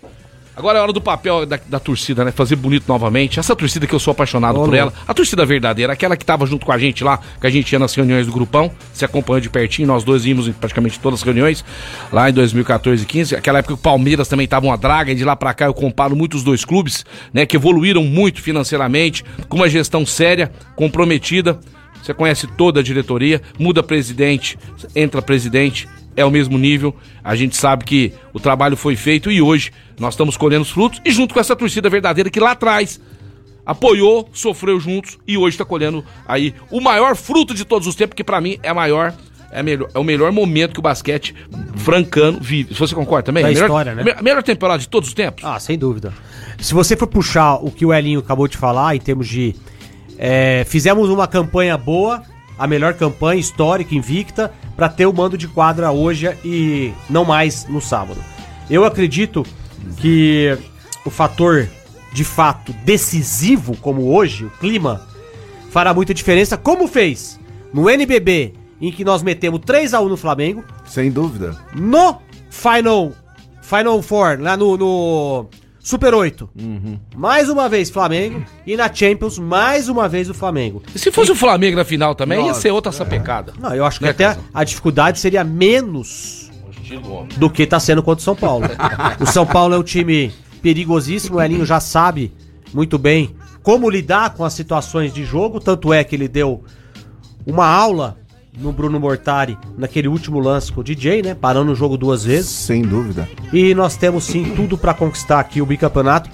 [0.57, 2.31] Agora é hora do papel da, da torcida, né?
[2.31, 3.41] Fazer bonito novamente.
[3.41, 4.93] Essa torcida que eu sou apaixonado por ela.
[5.07, 7.79] A torcida verdadeira, aquela que tava junto com a gente lá, que a gente ia
[7.79, 9.89] nas reuniões do grupão, se acompanhou de pertinho.
[9.89, 11.65] Nós dois íamos em praticamente todas as reuniões,
[12.13, 13.35] lá em 2014 e 15.
[13.35, 15.75] Aquela época que o Palmeiras também tava uma draga, e de lá pra cá eu
[15.75, 17.45] comparo muito os dois clubes, né?
[17.45, 21.59] Que evoluíram muito financeiramente, com uma gestão séria, comprometida.
[22.01, 24.59] Você conhece toda a diretoria, muda presidente,
[24.95, 26.95] entra presidente, é o mesmo nível.
[27.23, 31.01] A gente sabe que o trabalho foi feito e hoje nós estamos colhendo os frutos
[31.05, 33.01] e junto com essa torcida verdadeira que lá atrás
[33.67, 38.15] apoiou, sofreu juntos e hoje está colhendo aí o maior fruto de todos os tempos,
[38.15, 39.15] que pra mim é maior.
[39.51, 41.33] É, melhor, é o melhor momento que o basquete
[41.77, 42.75] francano vive.
[42.75, 43.45] Se você concorda também?
[43.45, 44.05] Da A melhor, história, né?
[44.17, 45.45] a melhor temporada de todos os tempos?
[45.45, 46.13] Ah, sem dúvida.
[46.59, 49.55] Se você for puxar o que o Elinho acabou de falar, em termos de.
[50.19, 52.21] é, fizemos uma campanha boa,
[52.59, 57.67] a melhor campanha histórica, invicta, para ter o mando de quadra hoje e não mais
[57.69, 58.21] no sábado.
[58.71, 59.45] Eu acredito
[59.97, 60.57] que
[61.05, 61.69] o fator
[62.13, 65.07] de fato decisivo, como hoje, o clima,
[65.71, 67.39] fará muita diferença, como fez
[67.73, 71.57] no NBB, em que nós metemos 3 a 1 no Flamengo, Sem dúvida.
[71.75, 72.19] no
[72.51, 73.13] Final
[73.63, 75.47] Final Four, lá no, no
[75.85, 76.49] Super 8.
[77.15, 78.43] Mais uma vez Flamengo.
[78.67, 80.83] E na Champions, mais uma vez o Flamengo.
[80.95, 82.63] E se fosse o Flamengo na final também, ia Nossa.
[82.63, 83.53] ser outra sapecada.
[83.61, 86.51] Não, eu acho que Né, até a dificuldade seria menos
[87.37, 88.65] do que tá sendo contra o São Paulo.
[89.21, 92.33] o São Paulo é um time perigosíssimo, o Elinho já sabe
[92.73, 96.65] muito bem como lidar com as situações de jogo, tanto é que ele deu
[97.47, 98.17] uma aula
[98.57, 101.35] no Bruno Mortari naquele último lance com o DJ, né?
[101.35, 102.51] Parando o jogo duas vezes.
[102.51, 103.29] Sem dúvida.
[103.53, 106.31] E nós temos sim tudo pra conquistar aqui o bicampeonato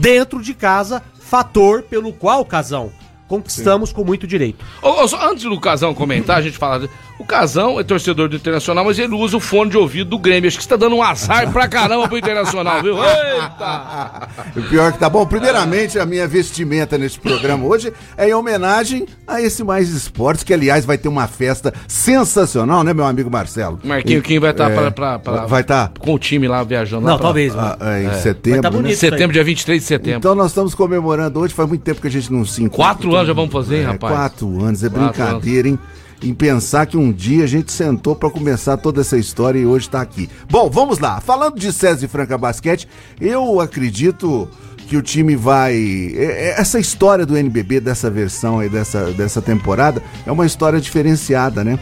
[0.00, 2.90] dentro de casa, fator pelo qual, Casão,
[3.28, 4.64] conquistamos com muito direito.
[4.82, 6.88] Ô, ô, só antes do Casão comentar, a gente fala.
[7.16, 10.48] O Casão é torcedor do Internacional, mas ele usa o fone de ouvido do Grêmio.
[10.48, 12.96] Acho que você tá dando um azar pra caramba pro Internacional, viu?
[13.02, 14.28] Eita!
[14.56, 15.24] O pior que tá bom.
[15.24, 20.52] Primeiramente, a minha vestimenta neste programa hoje é em homenagem a esse Mais Esportes, que
[20.52, 23.78] aliás vai ter uma festa sensacional, né, meu amigo Marcelo?
[23.84, 27.02] Marquinho Kim vai estar É, pra, pra, pra- Vai estar com o time lá viajando.
[27.02, 27.52] Não, lá pra- talvez.
[27.52, 27.76] ah, mano.
[27.80, 28.12] ah, em É.
[28.14, 28.76] setembro, Vai tá né?
[28.76, 28.90] bonito.
[28.90, 28.96] aí.
[28.96, 30.18] Setembro, dia 23 de setembro.
[30.18, 32.76] Então nós estamos comemorando hoje, faz muito tempo que a gente não se encontra.
[32.86, 34.14] Quatro anos já vamos fazer, hein, É, rapaz?
[34.14, 35.78] Quatro anos, é Quatro brincadeira, hein?
[36.24, 39.90] Em pensar que um dia a gente sentou pra começar toda essa história e hoje
[39.90, 40.28] tá aqui.
[40.50, 41.20] Bom, vamos lá.
[41.20, 42.88] Falando de César e Franca Basquete,
[43.20, 44.48] eu acredito
[44.88, 45.74] que o time vai.
[45.74, 50.80] é- é- Essa história do NBB, dessa versão aí, dessa, dessa temporada, é uma história
[50.80, 51.78] diferenciada, né?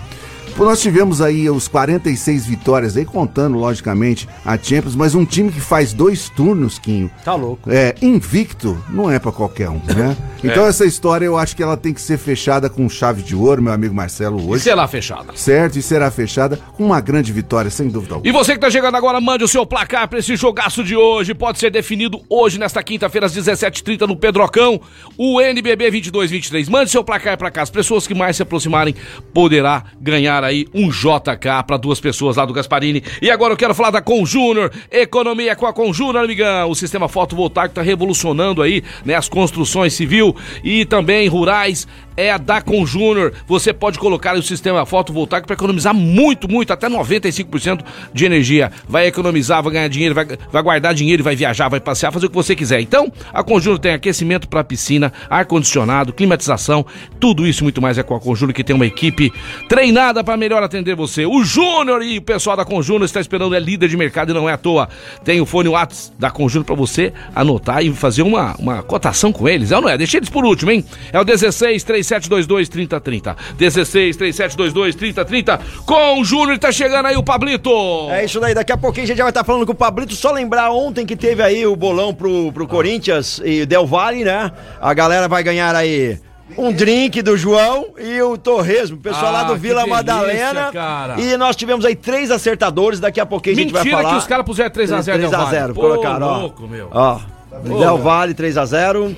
[0.58, 5.60] Nós tivemos aí os 46 vitórias aí, contando, logicamente, a Champions, mas um time que
[5.60, 7.68] faz dois turnos, Quinho, Tá louco.
[7.70, 10.16] é, invicto não é pra qualquer um, né?
[10.44, 13.62] Então essa história eu acho que ela tem que ser fechada com chave de ouro,
[13.62, 14.64] meu amigo Marcelo, E hoje.
[14.64, 15.32] será fechada.
[15.36, 15.78] Certo?
[15.78, 18.28] E será fechada com uma grande vitória, sem dúvida alguma.
[18.28, 21.32] E você que tá chegando agora, mande o seu placar pra esse jogaço de hoje.
[21.32, 24.80] Pode ser definido hoje, nesta quinta-feira, às 17h30, no Pedrocão,
[25.16, 26.68] o NBB 22-23.
[26.68, 27.62] Mande seu placar pra cá.
[27.62, 28.96] As pessoas que mais se aproximarem
[29.32, 33.02] poderá ganhar aí um JK pra duas pessoas lá do Gasparini.
[33.20, 34.72] E agora eu quero falar da Conjúnior.
[34.90, 36.70] Economia com a Conjúnior, amigão.
[36.70, 41.86] O sistema fotovoltaico tá revolucionando aí, né, as construções civil e também rurais.
[42.16, 43.32] É a da Conjúnior.
[43.46, 48.70] Você pode colocar o sistema fotovoltaico para economizar muito, muito, até 95% de energia.
[48.88, 52.30] Vai economizar, vai ganhar dinheiro, vai, vai guardar dinheiro, vai viajar, vai passear, fazer o
[52.30, 52.80] que você quiser.
[52.80, 56.84] Então, a Conjúnior tem aquecimento para piscina, ar-condicionado, climatização,
[57.18, 59.32] tudo isso e muito mais é com a Conjúnior, que tem uma equipe
[59.68, 61.24] treinada para melhor atender você.
[61.24, 64.48] O Júnior e o pessoal da Conjúnior está esperando, é líder de mercado e não
[64.48, 64.88] é à toa.
[65.24, 69.48] Tem o fone WhatsApp da Conjúnior para você anotar e fazer uma, uma cotação com
[69.48, 69.72] eles.
[69.72, 69.96] É ou não é?
[69.96, 70.84] Deixa eles por último, hein?
[71.12, 73.36] É o 16 3722 3030.
[73.56, 75.60] 16 3722 3030.
[75.86, 77.70] Com o Júnior tá chegando aí o Pablito.
[78.10, 80.14] É isso daí, daqui a pouquinho a gente já vai estar falando com o Pablito.
[80.14, 84.50] Só lembrar ontem que teve aí o bolão pro, pro Corinthians e Del Valle, né?
[84.80, 86.18] A galera vai ganhar aí
[86.58, 90.70] um drink do João e o Torresmo, o pessoal Ah, lá do Vila delícia, Madalena.
[90.72, 91.18] cara.
[91.20, 93.00] E nós tivemos aí três acertadores.
[93.00, 94.14] Daqui a pouquinho a gente vai Mentira falar.
[94.14, 95.56] que os caras puseram 3x0 Del Valle.
[95.56, 96.38] 3x0, Pô, colocaram, ó.
[96.40, 96.88] louco, meu.
[96.90, 97.18] Ó,
[97.66, 97.98] Pô, Del.
[97.98, 99.14] Valle 3x0.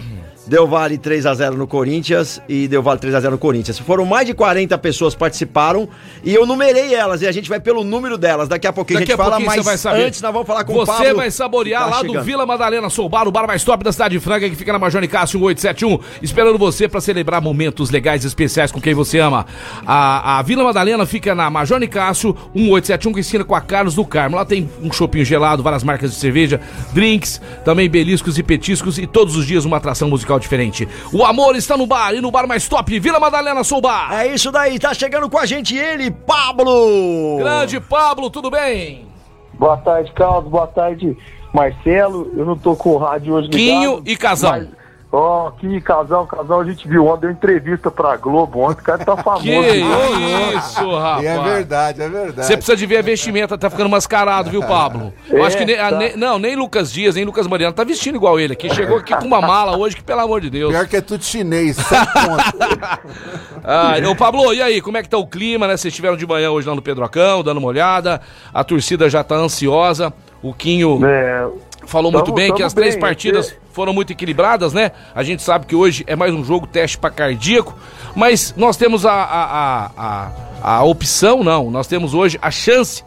[0.47, 3.79] Deu Vale 3x0 no Corinthians e deu Vale 3x0 no Corinthians.
[3.79, 5.89] Foram mais de 40 pessoas que participaram
[6.23, 8.49] e eu numerei elas e a gente vai pelo número delas.
[8.49, 10.05] Daqui a pouquinho Daqui a gente fala, pouquinho mas você vai saber.
[10.05, 11.17] antes nós vamos falar com o Você Pablo.
[11.17, 12.25] vai saborear tá lá do chegando.
[12.25, 14.79] Vila Madalena Sou Bar, o bar mais top da cidade de Franca, que fica na
[14.79, 19.47] Major Cássio 1871, esperando você para celebrar momentos legais e especiais com quem você ama.
[19.87, 24.05] A, a Vila Madalena fica na Major Cássio 1871, que esquina com a Carlos do
[24.05, 24.37] Carmo.
[24.37, 26.61] Lá tem um shopping gelado, várias marcas de cerveja,
[26.93, 30.89] drinks, também beliscos e petiscos e todos os dias uma atração musical diferente.
[31.13, 34.13] O amor está no bar e no bar mais top, Vila Madalena Sou Bar.
[34.13, 37.37] É isso daí, tá chegando com a gente ele, Pablo!
[37.39, 39.07] Grande Pablo, tudo bem?
[39.55, 40.51] Boa tarde, Carlos.
[40.51, 41.17] Boa tarde,
[41.53, 42.31] Marcelo.
[42.37, 43.57] Eu não tô com o rádio hoje ligado.
[43.57, 44.51] Quinho e Casão.
[44.51, 44.69] mas-
[45.17, 46.27] Ó, Quinho e Casão.
[46.27, 48.81] Casão, a gente viu ontem, deu entrevista pra Globo ontem.
[48.81, 49.45] O cara tá famoso.
[49.45, 50.55] Que né?
[50.57, 51.23] isso, rapaz.
[51.23, 52.47] E é verdade, é verdade.
[52.49, 55.15] Você precisa de ver a vestimenta, tá ficando mascarado, viu, Pablo?
[55.31, 55.97] Eu É, acho que nem, a- tá.
[55.99, 58.69] nem- não, nem Lucas Dias, nem Lucas Mariano tá vestindo igual ele aqui.
[58.75, 60.73] Chegou aqui com uma mala hoje, que pelo amor de Deus.
[60.73, 63.05] Pior que é tudo chinês, sete pontos.
[63.67, 65.77] Ah, ô Pablo, e aí, como é que tá o clima, né?
[65.77, 68.21] Vocês estiveram de manhã hoje lá no Pedrocão, dando uma olhada.
[68.53, 70.13] A torcida já tá ansiosa.
[70.43, 71.47] O Quinho É,
[71.87, 73.57] falou muito tamo- bem que as três bem, partidas é.
[73.73, 74.93] foram muito equilibradas, né?
[75.15, 77.75] A gente sabe que hoje é mais um jogo teste para cardíaco,
[78.15, 83.03] mas nós temos a, a, a, a, a opção, não, nós temos hoje a chance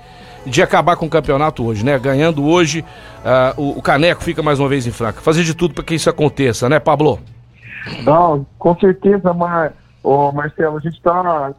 [0.45, 1.97] de acabar com o campeonato hoje, né?
[1.99, 2.83] Ganhando hoje,
[3.25, 5.21] ah, o, o Caneco fica mais uma vez em Franca.
[5.21, 7.19] Fazer de tudo para que isso aconteça, né, Pablo?
[8.03, 9.73] Não, com certeza, Mar...
[10.03, 11.51] Ô, Marcelo, a gente está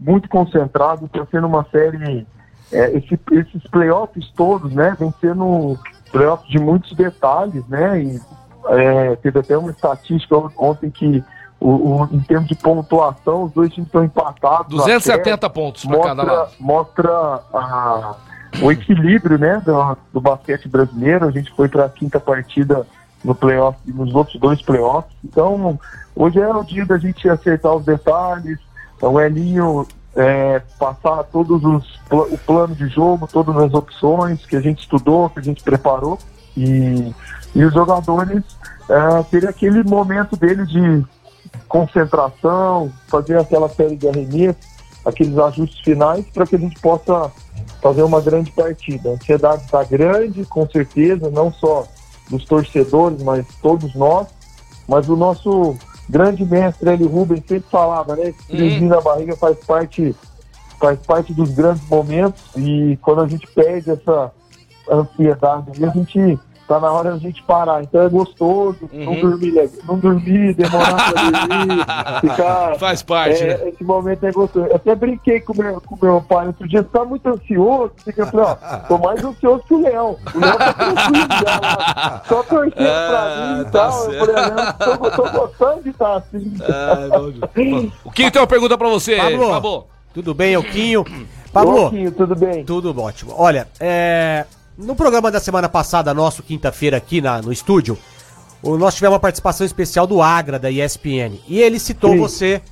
[0.00, 2.26] muito concentrado, está sendo uma série.
[2.72, 4.96] é, esse- esses playoffs todos, né?
[4.98, 5.78] Vem sendo
[6.10, 8.02] playoffs de muitos detalhes, né?
[8.02, 8.20] E
[8.68, 11.22] é, teve até uma estatística on- ontem que,
[11.60, 11.70] o,
[12.02, 14.68] o- em termos de pontuação, os dois times estão empatados.
[14.76, 15.48] 270 até.
[15.48, 16.50] pontos para cada mostra, lado.
[16.60, 17.10] mostra
[17.54, 18.14] a-
[18.62, 21.26] o equilíbrio né, do, do basquete brasileiro.
[21.26, 22.86] A gente foi para a quinta partida
[23.24, 25.12] no playoff, nos outros dois playoffs.
[25.24, 25.78] Então,
[26.14, 28.58] hoje é o dia da gente acertar os detalhes,
[29.00, 29.86] o Elinho
[30.16, 35.28] é, passar todos os o plano de jogo, todas as opções que a gente estudou,
[35.28, 36.18] que a gente preparou
[36.56, 37.12] e,
[37.54, 38.42] e os jogadores
[38.88, 41.04] é, terem aquele momento deles de
[41.68, 44.64] concentração, fazer aquela série de arremessos,
[45.04, 47.30] aqueles ajustes finais para que a gente possa
[47.82, 49.10] fazer uma grande partida.
[49.10, 51.86] A ansiedade está grande, com certeza, não só
[52.30, 54.28] dos torcedores, mas todos nós.
[54.88, 55.76] Mas o nosso
[56.08, 58.28] grande mestre Eli Rubens sempre falava, né?
[58.28, 60.14] Esse friozinho na barriga faz parte,
[60.78, 64.32] faz parte dos grandes momentos e quando a gente perde essa
[64.90, 67.82] ansiedade, a gente tá na hora da gente parar.
[67.82, 71.84] Então é gostoso, não dormir, não dormir, demorar pra dormir,
[72.20, 72.78] ficar.
[72.78, 73.68] Faz parte, é, né?
[73.68, 74.66] Esse momento é gostoso.
[74.66, 78.22] Eu até brinquei com meu, com meu pai outro dia, você tá muito ansioso, fica
[78.22, 78.54] eu falei, ó,
[78.88, 80.16] tô mais ansioso que o Leão.
[80.34, 84.12] O Leão tá tranquilo já lá, só torcendo pra mim e tá tal.
[84.12, 86.56] Eu falei, Leão, tô, tô gostando de estar assim.
[88.04, 89.50] O Quinho tem uma pergunta pra você, Pablo.
[89.50, 89.86] Pablo.
[90.12, 91.04] Tudo bem, Elquinho?
[91.52, 92.64] Pablo, Quinho, tudo bem?
[92.64, 93.34] tudo ótimo.
[93.36, 94.44] Olha, é,
[94.76, 97.98] no programa da semana passada, nosso, quinta-feira, aqui na, no estúdio,
[98.62, 101.40] o, nós tivemos uma participação especial do Agra, da ESPN.
[101.48, 102.18] E ele citou Sim.
[102.18, 102.62] você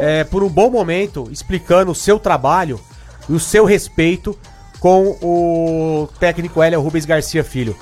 [0.00, 2.80] é, por um bom momento, explicando o seu trabalho
[3.28, 4.38] e o seu respeito
[4.80, 7.76] com o técnico Hélio Rubens Garcia Filho.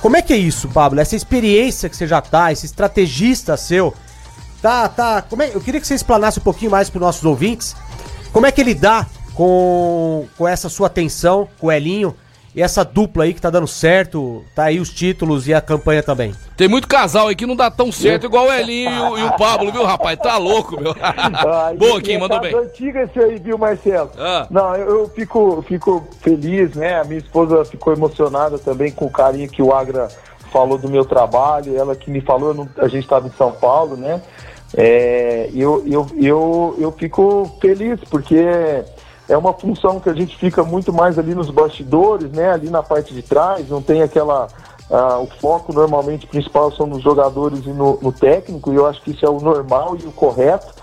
[0.00, 0.98] Como é que é isso, Pablo?
[0.98, 3.94] Essa experiência que você já tá, esse estrategista seu,
[4.62, 5.22] tá, tá.
[5.22, 7.76] Como é, eu queria que você explanasse um pouquinho mais para os nossos ouvintes.
[8.32, 12.16] Como é que ele dá com, com essa sua atenção, com o Elinho,
[12.54, 16.02] e essa dupla aí que tá dando certo, tá aí os títulos e a campanha
[16.02, 16.34] também.
[16.56, 19.22] Tem muito casal aí que não dá tão certo igual o Elinho e o, e
[19.24, 20.18] o Pablo, viu, rapaz?
[20.18, 20.94] Tá louco, meu.
[21.00, 22.54] Ai, Boa, Kim, mandou bem.
[22.54, 24.10] antiga esse aí, viu, Marcelo?
[24.18, 24.46] Ah.
[24.50, 27.00] Não, eu, eu fico, fico feliz, né?
[27.00, 30.08] A minha esposa ficou emocionada também com o carinho que o Agra
[30.52, 31.76] falou do meu trabalho.
[31.78, 34.20] Ela que me falou, não- a gente estava em São Paulo, né?
[34.76, 38.84] É, eu, eu, eu, eu fico feliz porque
[39.30, 42.50] é uma função que a gente fica muito mais ali nos bastidores, né?
[42.50, 44.48] Ali na parte de trás, não tem aquela.
[44.90, 49.00] ah, o foco normalmente principal são nos jogadores e no, no técnico, e eu acho
[49.02, 50.80] que isso é o normal e o correto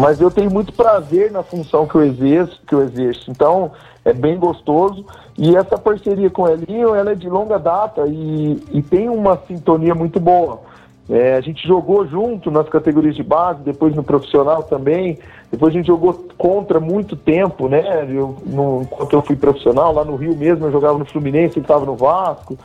[0.00, 3.30] mas eu tenho muito prazer na função que eu exerço, que eu exerço.
[3.30, 3.72] Então,
[4.02, 5.04] é bem gostoso.
[5.36, 9.38] E essa parceria com o Elinho, ela é de longa data e, e tem uma
[9.46, 10.60] sintonia muito boa.
[11.08, 15.18] É, a gente jogou junto nas categorias de base, depois no profissional também.
[15.50, 18.06] Depois a gente jogou contra muito tempo, né?
[18.08, 21.64] Eu, no, enquanto eu fui profissional, lá no Rio mesmo, eu jogava no Fluminense, ele
[21.64, 22.56] estava no Vasco.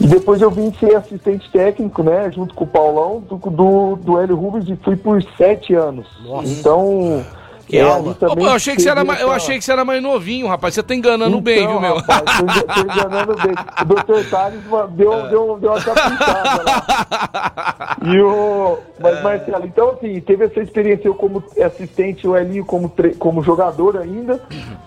[0.00, 4.18] E depois eu vim ser assistente técnico, né, junto com o Paulão, do, do, do
[4.18, 6.06] Hélio Rubens, e fui por sete anos.
[6.44, 7.24] Então.
[7.66, 8.14] Que é, aula.
[8.20, 10.74] eu, achei que você era mais, eu achei que você era mais novinho, rapaz.
[10.74, 11.96] Você tá enganando bem, Então, viu, meu?
[11.96, 13.54] Rapaz, tô, engan- tô enganando bem.
[13.80, 14.60] O doutor Salles
[14.90, 17.96] deu, deu, deu uma caprichada lá.
[18.02, 22.88] E o, mas, Marcelo, então assim, teve essa experiência eu como assistente, o Elinho como,
[22.90, 24.40] tre- como jogador ainda,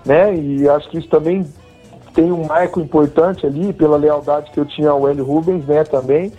[0.05, 0.36] né?
[0.36, 1.45] E acho que isso também
[2.13, 6.32] tem um marco importante ali pela lealdade que eu tinha ao Hélio Rubens, né, também.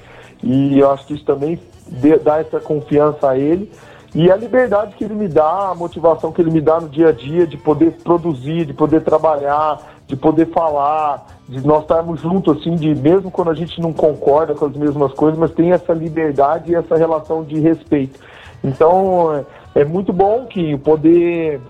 [0.43, 1.59] E eu acho que isso também
[2.22, 3.70] dá essa confiança a ele.
[4.19, 7.11] E a liberdade que ele me dá, a motivação que ele me dá no dia
[7.11, 12.59] a dia de poder produzir, de poder trabalhar, de poder falar, de nós estarmos juntos,
[12.59, 15.93] assim, de mesmo quando a gente não concorda com as mesmas coisas, mas tem essa
[15.93, 18.19] liberdade e essa relação de respeito.
[18.64, 19.45] Então,
[19.77, 21.61] é, é muito bom que poder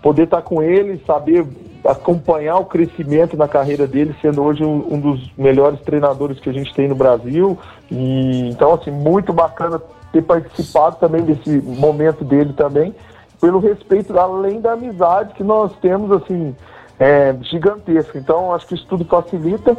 [0.00, 1.46] poder estar com ele, saber
[1.84, 6.52] acompanhar o crescimento na carreira dele, sendo hoje um, um dos melhores treinadores que a
[6.54, 7.58] gente tem no Brasil.
[7.90, 9.78] E então, assim, muito bacana
[10.12, 12.94] ter participado também desse momento dele também,
[13.40, 16.54] pelo respeito, além da amizade que nós temos, assim,
[16.98, 18.18] é, gigantesca.
[18.18, 19.76] Então, acho que isso tudo facilita.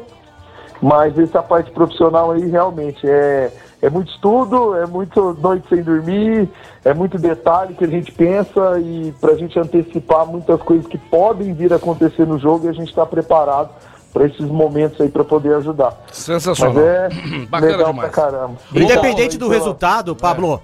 [0.82, 3.52] Mas essa parte profissional aí realmente é,
[3.84, 6.50] é muito estudo, é muito noite sem dormir,
[6.84, 10.98] é muito detalhe que a gente pensa e para a gente antecipar muitas coisas que
[10.98, 13.70] podem vir a acontecer no jogo e a gente está preparado
[14.12, 15.94] para esses momentos aí para poder ajudar.
[16.12, 16.74] Sensacional.
[16.74, 17.10] Mas é
[17.50, 18.12] Bacana legal demais.
[18.12, 18.56] pra caramba.
[18.74, 20.62] Independente do resultado, Pablo,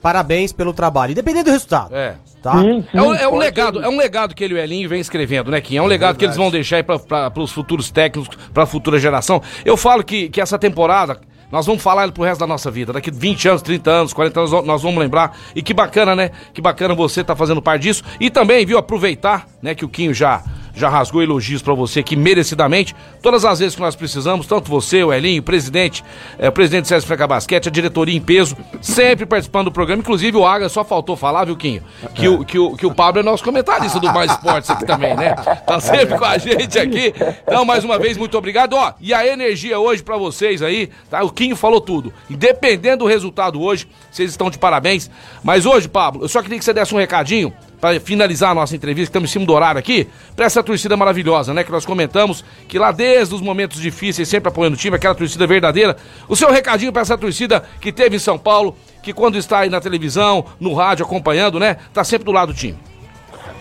[0.00, 1.12] parabéns pelo trabalho.
[1.12, 1.94] Independente do resultado.
[1.94, 2.16] É.
[2.42, 2.60] Tá?
[2.60, 3.86] Sim, sim, É um, é um legado, ser.
[3.86, 5.76] é um legado que ele e o Elinho vem escrevendo, né, Kim?
[5.76, 8.98] É um legado que eles vão deixar aí para os futuros técnicos, para a futura
[8.98, 9.42] geração.
[9.64, 11.18] Eu falo que, que essa temporada,
[11.50, 12.92] nós vamos falar pro resto da nossa vida.
[12.92, 15.36] Daqui 20 anos, 30 anos, 40 anos, nós vamos lembrar.
[15.56, 16.30] E que bacana, né?
[16.54, 18.04] Que bacana você tá fazendo parte disso.
[18.20, 20.42] E também, viu, aproveitar, né, que o Quinho já
[20.76, 22.94] já rasgou elogios pra você aqui merecidamente.
[23.22, 26.04] Todas as vezes que nós precisamos, tanto você, o Elinho, o presidente,
[26.38, 30.00] é, o presidente César Franca Basquete, a diretoria em peso, sempre participando do programa.
[30.00, 31.82] Inclusive o Aga só faltou falar, viu, Quinho?
[32.14, 35.16] Que o, que o, que o Pablo é nosso comentarista do Mais Esportes aqui também,
[35.16, 35.34] né?
[35.66, 37.14] Tá sempre com a gente aqui.
[37.42, 38.74] Então, mais uma vez, muito obrigado.
[38.74, 41.22] Ó, e a energia hoje pra vocês aí, tá?
[41.24, 42.12] O Quinho falou tudo.
[42.28, 45.10] Independendo do resultado hoje, vocês estão de parabéns.
[45.42, 48.74] Mas hoje, Pablo, eu só queria que você desse um recadinho para finalizar a nossa
[48.74, 51.62] entrevista, estamos em cima do horário aqui, para essa torcida maravilhosa, né?
[51.62, 55.46] Que nós comentamos que lá desde os momentos difíceis, sempre apoiando o time, aquela torcida
[55.46, 55.96] verdadeira.
[56.28, 59.70] O seu recadinho para essa torcida que teve em São Paulo, que quando está aí
[59.70, 61.76] na televisão, no rádio, acompanhando, né?
[61.92, 62.78] Tá sempre do lado do time.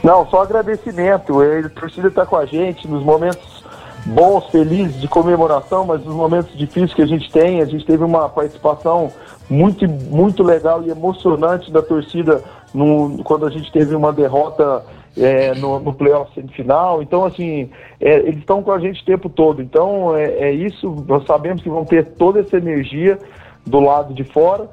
[0.04, 1.42] Não, só agradecimento.
[1.42, 3.64] A torcida está com a gente nos momentos
[4.06, 8.04] bons, felizes, de comemoração, mas nos momentos difíceis que a gente tem, a gente teve
[8.04, 9.12] uma participação
[9.50, 12.44] muito, muito legal e emocionante da torcida
[12.76, 14.84] no, quando a gente teve uma derrota
[15.18, 17.02] é, no, no playoff semifinal.
[17.02, 17.70] Então, assim,
[18.00, 19.62] é, eles estão com a gente o tempo todo.
[19.62, 21.04] Então, é, é isso.
[21.08, 23.18] Nós sabemos que vão ter toda essa energia
[23.66, 24.70] do lado de fora.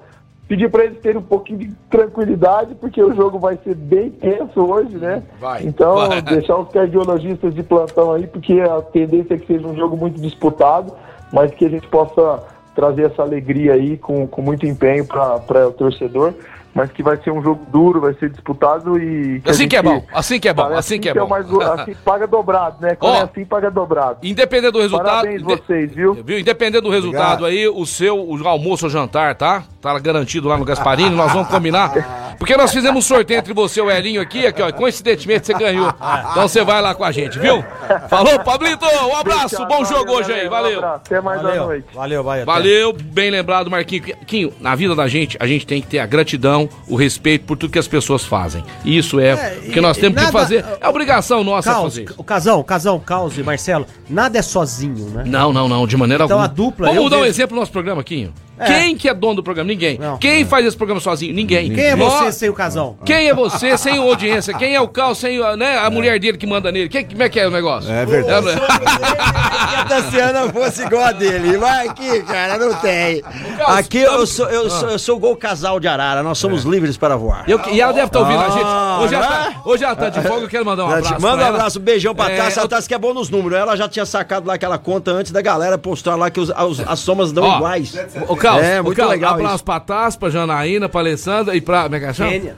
[0.48, 4.60] Pedir para eles terem um pouquinho de tranquilidade, porque o jogo vai ser bem tenso
[4.60, 5.22] hoje, né?
[5.40, 6.20] Vai, então, vai.
[6.20, 10.20] deixar os cardiologistas de plantão aí, porque a tendência é que seja um jogo muito
[10.20, 10.92] disputado,
[11.32, 12.42] mas que a gente possa
[12.74, 16.34] trazer essa alegria aí com, com muito empenho para o torcedor,
[16.74, 19.40] mas que vai ser um jogo duro, vai ser disputado e.
[19.40, 21.28] que Assim que é bom, assim que é bom, Parece assim que é o bom.
[21.28, 21.46] mais-
[21.80, 22.94] assim paga dobrado, né?
[22.94, 24.18] Quando Ó, é assim, paga dobrado.
[24.22, 25.06] Independente do resultado.
[25.06, 26.14] Parabéns inde- vocês, viu?
[26.14, 26.38] Viu?
[26.38, 29.64] Independente do resultado aí, o seu o almoço ou jantar, tá?
[29.80, 31.92] Tá garantido lá no Gasparini, nós vamos combinar.
[32.38, 34.72] Porque nós fizemos um sorteio entre você e o Elinho aqui, aqui, ó.
[34.72, 35.88] Coincidentemente você ganhou.
[36.30, 37.62] Então você vai lá com a gente, viu?
[38.08, 38.84] Falou, Pablito!
[38.84, 40.80] Um abraço, bom jogo hoje aí, valeu!
[40.80, 41.86] Um até mais à Valeu, noite.
[41.94, 42.38] valeu, vai.
[42.42, 42.46] até.
[42.46, 44.02] Valeu, bem lembrado, Marquinho.
[44.26, 47.56] Quinho, na vida da gente, a gente tem que ter a gratidão, o respeito por
[47.56, 48.64] tudo que as pessoas fazem.
[48.84, 50.64] Isso é, o que nós temos que nada- fazer.
[50.80, 52.08] É obrigação nossa Caos, fazer.
[52.16, 55.24] o Casão, Casão, Caos e Marcelo, nada é sozinho, né?
[55.26, 56.52] Não, não, não, de maneira Então alguma.
[56.52, 58.32] a dupla, Vamos eu dar um exemplo do nosso programa, Quinho.
[58.58, 58.66] É.
[58.66, 59.68] Quem que é dono do programa?
[59.68, 59.98] Ninguém.
[60.20, 61.34] Quem faz esse programa sozinho?
[61.34, 61.72] Ninguém.
[61.72, 62.96] Quem é Nós- você sem o Casão?
[63.04, 64.54] Quem é você sem audiência?
[64.54, 66.88] Quem é o Cal sem a- né, a mulher dele que manda nele?
[66.88, 67.90] Quem, como é que é o negócio?
[67.90, 68.46] É verdade.
[68.46, 71.56] que a Tassiana fosse igual a dele.
[71.56, 73.22] Vai aqui, cara, não tem.
[73.66, 76.96] Aqui eu sou, eu sou, eu sou igual o casal de Arara, nós somos livres
[76.96, 77.44] para voar.
[77.48, 78.62] Eu- e ela deve estar ouvindo a gente.
[78.64, 81.20] Ah, Hoje ela, tá, hoje ela tá de folga, eu quero mandar um abraço.
[81.20, 82.60] Manda um abraço, um beijão pra É, Tassi.
[82.60, 83.58] A Tassi que é bom nos números.
[83.58, 86.80] Ela já tinha sacado lá aquela conta antes da galera postar lá que os- as,
[86.86, 87.94] as somas dão Ó, iguais.
[88.28, 89.64] O É, muito Carlos, legal abraço isso.
[89.64, 91.84] pra Tassi, pra Janaína, pra Alessandra e pra.
[91.84, 92.12] Como é que?
[92.14, 92.56] Kênia.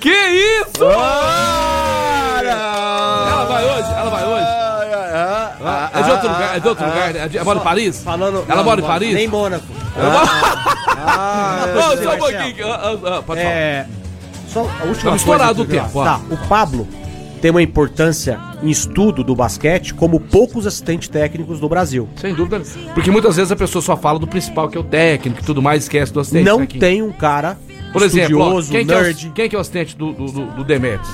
[0.00, 0.84] Que isso?
[2.42, 4.46] Ela vai hoje, ela vai hoje.
[5.64, 7.20] Ah, é de outro lugar, é de outro lugar, né?
[7.32, 8.02] É Ela mora em Paris?
[8.02, 9.14] Falando, Ela não, mora em não, Paris?
[9.14, 9.64] Nem Mônaco.
[10.98, 12.66] Ah, Ô, só um pouquinho.
[12.72, 13.52] ah, ah, ah, pode falar.
[13.54, 13.86] É,
[14.48, 16.18] só a última Não, coisa estourado que eu o tempo, falar.
[16.18, 16.88] Tá, o Pablo
[17.42, 22.08] tem uma importância em estudo do basquete como poucos assistentes técnicos do Brasil.
[22.14, 22.62] Sem dúvida.
[22.94, 25.60] Porque muitas vezes a pessoa só fala do principal, que é o técnico e tudo
[25.60, 26.44] mais, esquece do assistente.
[26.44, 27.58] Não né, tem um cara
[27.92, 29.32] Por exemplo, quem, que é o, nerd.
[29.34, 31.10] quem que é o assistente do, do, do, do Demetrius?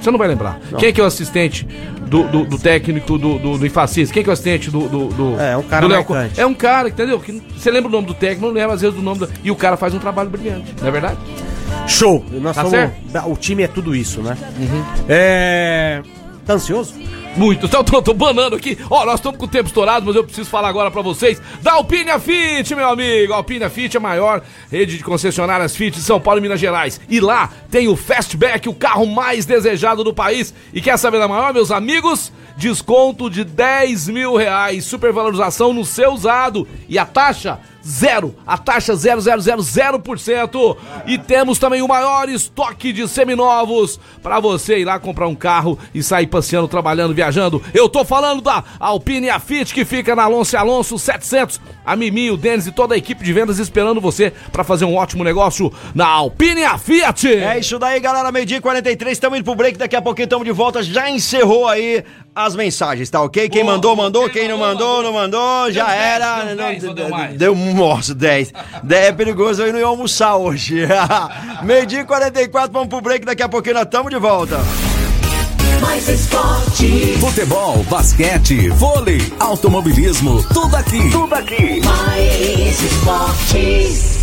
[0.00, 0.58] Você não vai lembrar.
[0.78, 1.64] Quem que é o assistente
[2.08, 4.12] do, do, do técnico do, do, do Infacista?
[4.12, 4.88] Quem que é o assistente do.
[4.88, 5.94] do, do É, um cara do.
[6.36, 7.20] É um cara, entendeu?
[7.20, 9.28] Que você lembra o nome do técnico, não lembra às vezes do nome do.
[9.44, 11.18] E o cara faz um trabalho brilhante, não é verdade?
[11.88, 12.24] Show!
[12.30, 12.90] Nós Tá somos-?
[13.26, 14.36] O time é tudo isso, né?
[15.08, 16.02] É.
[16.46, 16.94] Tá ansioso?
[17.36, 17.66] Muito.
[17.66, 18.76] Então, tô, tô banando aqui.
[18.90, 21.74] Ó, nós estamos com o tempo estourado, mas eu preciso falar agora pra vocês da
[21.74, 23.32] Alpine Fit, meu amigo.
[23.32, 26.58] A Alpine Fit é a maior rede de concessionárias Fit de São Paulo e Minas
[26.58, 27.00] Gerais.
[27.08, 30.52] E lá tem o Fastback, o carro mais desejado do país.
[30.72, 32.32] E quer saber da maior, meus amigos?
[32.56, 34.84] Desconto de 10 mil reais.
[34.84, 36.66] Supervalorização no seu usado.
[36.88, 37.60] E a taxa?
[37.88, 38.34] Zero.
[38.46, 40.76] A taxa 0,000%.
[41.06, 45.78] E temos também o maior estoque de seminovos para você ir lá comprar um carro
[45.94, 47.62] e sair passeando, trabalhando, viajando.
[47.72, 51.60] Eu tô falando da Alpine Afit que fica na Alonso e Alonso 700.
[51.86, 54.94] A Mimi, o Denis e toda a equipe de vendas esperando você para fazer um
[54.94, 57.26] ótimo negócio na Alpine Fiat.
[57.28, 58.30] É isso daí, galera.
[58.30, 59.78] Meio-dia e 43, estamos indo pro break.
[59.78, 60.82] Daqui a pouquinho estamos de volta.
[60.82, 62.04] Já encerrou aí
[62.34, 63.48] as mensagens, tá ok?
[63.48, 64.24] Quem Boa, mandou, mandou.
[64.24, 65.72] Quem Quem não mandou, mandou, não mandou.
[65.72, 66.44] Já era.
[66.44, 67.36] deu Não, dez ou deu mais?
[67.36, 68.52] Deu, nossa, 10.
[68.82, 70.86] 10 é perigoso, eu não ia almoçar hoje.
[71.62, 73.24] Meio-dia e 44, vamos pro break.
[73.24, 74.58] Daqui a pouquinho nós estamos de volta.
[75.80, 77.16] Mais esporte.
[77.20, 81.10] Futebol, basquete, vôlei, automobilismo, tudo aqui.
[81.10, 81.80] Tudo aqui.
[81.84, 84.17] Mais esporte.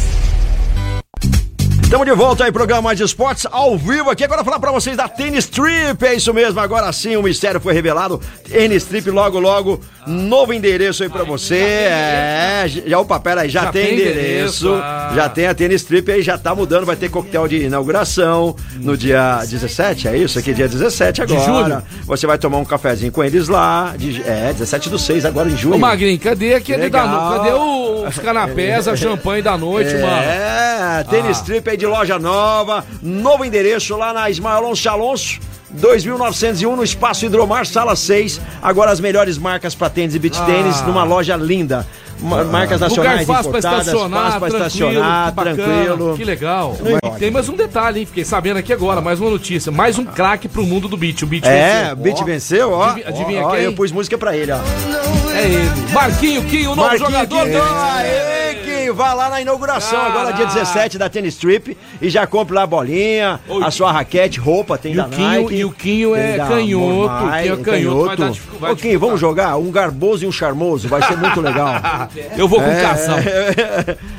[1.95, 4.25] Estamos de volta aí, programa Mais Esportes, ao vivo aqui.
[4.25, 6.59] Agora falar pra vocês da Tênis Trip, é isso mesmo.
[6.59, 8.19] Agora sim, o mistério foi revelado.
[8.43, 11.55] Tênis Trip, logo, logo, novo endereço aí pra você.
[11.55, 14.67] É, já, opa, pera aí, já, Já tem tem endereço.
[14.67, 15.11] endereço, ah.
[15.15, 16.85] Já tem a Tênis Trip aí, já tá mudando.
[16.85, 20.37] Vai ter coquetel de inauguração no dia 17, é isso?
[20.37, 21.39] Aqui, dia 17 agora.
[21.45, 21.83] julho.
[22.07, 23.93] Você vai tomar um cafezinho com eles lá.
[23.97, 25.75] de- é, 17 do 6, agora em junho.
[25.75, 27.37] Ô Magrinho, cadê aquele da noite?
[27.37, 30.07] Cadê o- os canapés, a champanhe da noite, mano?
[30.07, 31.43] É, tênis Ah.
[31.45, 35.39] trip aí de loja nova, novo endereço lá na Ismael Alonso Alonso.
[35.71, 38.39] 2901 no Espaço Hidromar, sala 6.
[38.61, 40.45] Agora as melhores marcas para tênis e beach Ah.
[40.45, 41.85] tênis numa loja linda.
[42.17, 46.15] Ma- Marcas nacionais Lugar fácil pra importadas, estacionar, fácil pra tranquilo, estacionar, que bacana, tranquilo.
[46.17, 46.77] Que legal.
[47.15, 48.05] E tem mais um detalhe, hein?
[48.05, 49.69] Fiquei sabendo aqui agora, mais uma notícia.
[49.69, 51.23] Mais um craque pro mundo do beat.
[51.23, 51.95] O beat É, venceu.
[51.97, 52.83] Beach Ó, venceu, ó.
[52.85, 53.59] Adivinha, adivinha Ó, quem?
[53.63, 54.59] Eu pus música pra ele, ó.
[55.35, 55.91] É ele.
[55.91, 57.57] Marquinho, Quinho, o novo Marquinhos jogador Quinho.
[57.59, 57.63] do...
[57.63, 58.44] Aê,
[58.85, 60.19] Quinho, vá lá na inauguração, Caraca.
[60.19, 64.39] agora dia 17 da Tennis Strip, e já compre lá a bolinha, a sua raquete,
[64.39, 65.55] roupa, tem E da o Quinho- Nike.
[65.55, 68.99] e o Quinho é canhoto, Mormai, Quinho é canhoto, vai dar dificu- vai Ô, Quinho,
[68.99, 69.55] vamos jogar?
[69.57, 71.73] Um garboso e um charmoso, vai ser muito legal.
[72.37, 73.15] Eu vou com É, casão.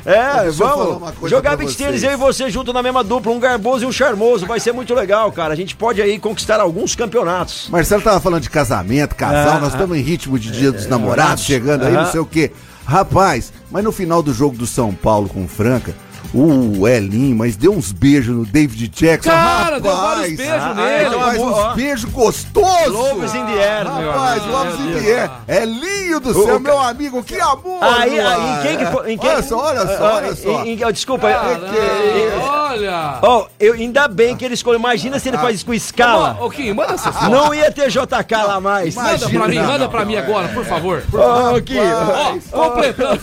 [0.05, 3.83] É, uma vamos jogar beat tênis eu e você junto na mesma dupla, um garboso
[3.83, 5.53] e um charmoso, vai ser muito legal, cara.
[5.53, 7.67] A gente pode aí conquistar alguns campeonatos.
[7.69, 11.43] Marcelo tava falando de casamento, casal, Ah, nós estamos em ritmo de dia dos namorados,
[11.43, 12.03] chegando aí, Ah.
[12.03, 12.51] não sei o quê.
[12.87, 15.93] Rapaz, mas no final do jogo do São Paulo com Franca,
[16.33, 19.29] o Elinho, mas deu uns beijos no David Jackson.
[19.29, 21.15] Cara, deu rapaz, vários beijos ah, nele.
[21.17, 22.87] Rapaz, amor, uns beijos gostosos.
[22.93, 24.51] Loves in the air, meu Rapaz, amigo.
[24.57, 25.31] Loves in Meu the air.
[25.47, 27.79] Elinho do O- céu, meu amigo, que amor.
[27.81, 29.11] Aí, aí, quem que foi?
[29.13, 29.29] Em quem...
[29.29, 30.63] Olha só, olha só, Ah, olha só.
[30.63, 33.19] em- em- desculpa, eu- Olha!
[33.21, 34.79] Ó, eu, ainda bem que ele escolheu.
[34.79, 36.37] Imagina se ele faz isso com escala.
[36.39, 37.29] Ô, Kim, manda essa foto.
[37.31, 38.95] Não ia ter JK lá mais.
[38.95, 41.03] Manda pra mim, manda pra mim agora, por favor.
[41.13, 41.61] Ô.
[41.61, 43.19] Kim, Ó, completando.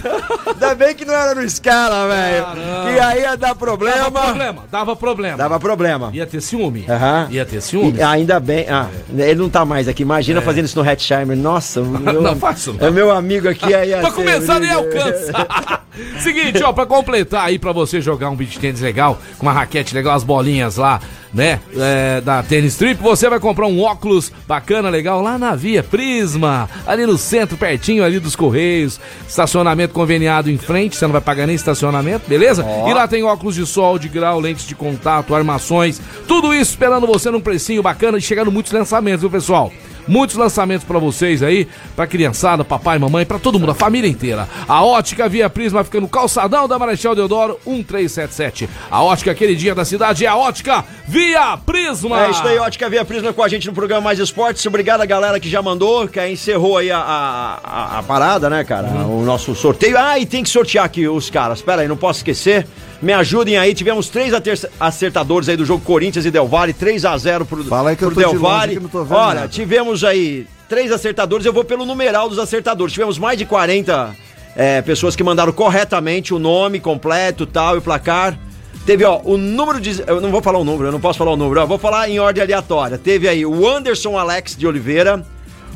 [0.46, 2.46] ainda bem que não era no escala, velho.
[2.94, 4.10] Que aí ia dar Dava problema.
[4.10, 5.36] problema, dava problema.
[5.36, 6.10] Dava problema.
[6.12, 6.84] Ia ter ciúme.
[6.88, 7.28] Aham.
[7.30, 7.98] Ia ter ciúme.
[7.98, 8.66] E ainda bem.
[8.68, 10.02] Ah, ele não tá mais aqui.
[10.02, 11.36] Imagina fazendo isso no Hatchheimer.
[11.36, 12.86] Nossa, meu, Não faço, não.
[12.86, 13.90] É meu amigo aqui aí.
[14.00, 15.32] Pra começar, nem alcança.
[16.20, 19.94] Seguinte, ó, pra completar aí pra você jogar um beat tênis legal, com uma raquete
[19.94, 21.00] legal, as bolinhas lá,
[21.34, 25.82] né, é, da Tênis Trip, você vai comprar um óculos bacana, legal, lá na Via
[25.82, 31.20] Prisma, ali no centro, pertinho ali dos Correios, estacionamento conveniado em frente, você não vai
[31.20, 32.64] pagar nem estacionamento, beleza?
[32.88, 37.06] E lá tem óculos de sol, de grau, lentes de contato, armações, tudo isso esperando
[37.06, 39.72] você num precinho bacana e chegando muitos lançamentos, viu, pessoal?
[40.06, 44.48] Muitos lançamentos pra vocês aí, pra criançada, papai, mamãe, pra todo mundo, a família inteira.
[44.68, 48.68] A Ótica Via Prisma fica no calçadão da Marechal Deodoro 1377.
[48.90, 52.24] A Ótica queridinha da cidade é a Ótica Via Prisma.
[52.26, 54.64] É isso aí, Ótica Via Prisma com a gente no programa Mais Esportes.
[54.66, 58.64] Obrigado a galera que já mandou, que encerrou aí a, a, a- a parada, né,
[58.64, 58.88] cara?
[58.88, 59.96] O nosso sorteio.
[59.98, 61.62] Ah, e tem que sortear aqui os caras.
[61.62, 62.66] Pera aí, não posso esquecer.
[63.02, 63.74] Me ajudem aí.
[63.74, 64.32] Tivemos três
[64.80, 68.04] acertadores aí do jogo Corinthians e Del Valle, 3 a 0 pro, Fala aí que
[68.04, 68.74] eu pro tô de Del Valle.
[68.74, 69.48] que não tô vendo Olha, nada.
[69.48, 71.44] tivemos aí três acertadores.
[71.44, 72.92] Eu vou pelo numeral dos acertadores.
[72.92, 74.14] Tivemos mais de 40
[74.56, 78.38] é, pessoas que mandaram corretamente o nome completo, tal e o placar.
[78.86, 80.02] Teve, ó, o número de.
[80.06, 82.08] Eu não vou falar o número, eu não posso falar o número, ó, vou falar
[82.08, 82.98] em ordem aleatória.
[82.98, 85.24] Teve aí o Anderson Alex de Oliveira,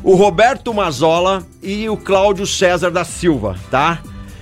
[0.03, 3.99] o Roberto Mazola e o Cláudio César da Silva, tá?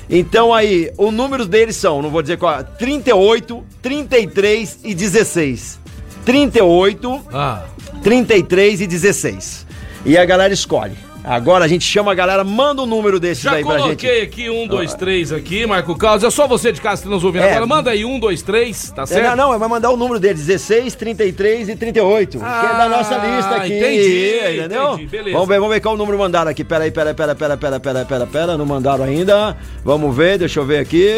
[0.09, 5.81] Então aí, o número deles são, não vou dizer qual, 38, 33 e 16.
[6.25, 7.65] 38, Ah,
[8.03, 9.67] 33 e 16.
[10.05, 10.97] E a galera escolhe.
[11.29, 13.83] Agora a gente chama a galera, manda o número desses já aí pra gente.
[13.83, 16.23] coloquei aqui um, dois, três aqui, Marco Carlos.
[16.23, 17.51] É só você de casa que tá nos ouvindo É.
[17.51, 17.67] agora.
[17.67, 19.37] Manda aí um, dois, três, tá É, certo?
[19.37, 22.39] Não, não, vai mandar o número deles, 16, 33 e 38.
[22.39, 23.77] que é da nossa lista aqui.
[23.77, 24.93] entendi, entendeu?
[24.93, 25.33] entendi, beleza.
[25.33, 26.63] Vamos ver, vamos ver qual o número mandaram aqui.
[26.63, 28.57] Pera aí, pera aí, pera, pera, pera, pera, pera, pera.
[28.57, 29.57] Não mandaram ainda.
[29.85, 31.11] Vamos ver, deixa eu ver aqui.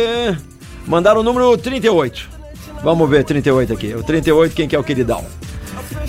[0.86, 2.30] Mandaram o número 38.
[2.82, 3.94] Vamos ver, 38 aqui.
[3.94, 5.22] O 38, quem que é o queridão?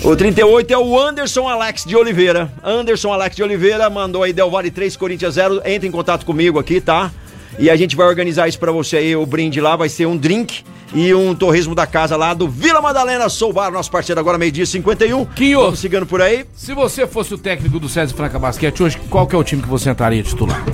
[0.02, 2.50] O 38 é o Anderson Alex de Oliveira.
[2.64, 5.60] Anderson Alex de Oliveira mandou aí Del Valle 3, Corinthians 0.
[5.64, 7.10] Entra em contato comigo aqui, tá?
[7.58, 9.14] E a gente vai organizar isso pra você aí.
[9.14, 10.62] O brinde lá vai ser um drink
[10.94, 14.64] e um torresmo da casa lá do Vila Madalena Sou Bar, nosso parceiro agora, meio-dia
[14.64, 15.24] 51.
[15.26, 15.60] Quinho.
[15.60, 16.46] Vamos seguindo por aí.
[16.54, 19.60] Se você fosse o técnico do César Franca Basquete hoje, qual que é o time
[19.62, 20.64] que você entraria titular?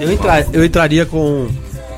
[0.00, 1.48] Eu, entra- eu entraria com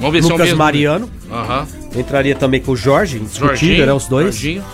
[0.00, 0.58] Vamos ver se é o Lucas mesmo.
[0.58, 1.10] Mariano.
[1.30, 1.66] Aham.
[1.94, 3.92] Eu entraria também com o Jorge, Jorginho, né?
[3.92, 4.34] Os dois.
[4.34, 4.64] Jorginho.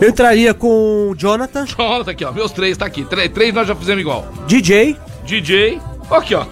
[0.00, 2.32] Eu entraria com o Jonathan, Jonathan aqui, ó.
[2.32, 3.04] Meus três tá aqui.
[3.04, 4.26] Três, três nós já fizemos igual.
[4.46, 4.96] DJ.
[5.24, 5.80] DJ.
[6.10, 6.44] Aqui, ó.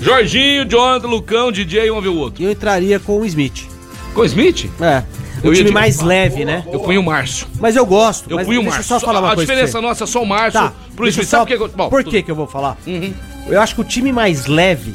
[0.00, 2.42] Jorginho, Jonathan, Lucão, DJ, vamos ver o outro.
[2.42, 3.66] E eu entraria com o Smith.
[4.14, 4.70] Com o Smith?
[4.80, 5.02] É.
[5.42, 6.64] Eu O time mais leve, né?
[6.72, 7.46] Eu punho o Márcio.
[7.60, 8.28] Mas eu gosto.
[8.30, 8.84] Eu punho o deixa Márcio.
[8.98, 9.46] só falar uma a coisa.
[9.46, 10.72] pra diferença nossa é só o Márcio Tá.
[10.96, 11.26] pro Smith.
[11.28, 11.38] só...
[11.38, 11.76] Sabe por que...
[11.76, 12.76] Bom, Por que que eu vou falar?
[12.86, 13.12] Uhum.
[13.46, 14.94] Eu acho que o time mais leve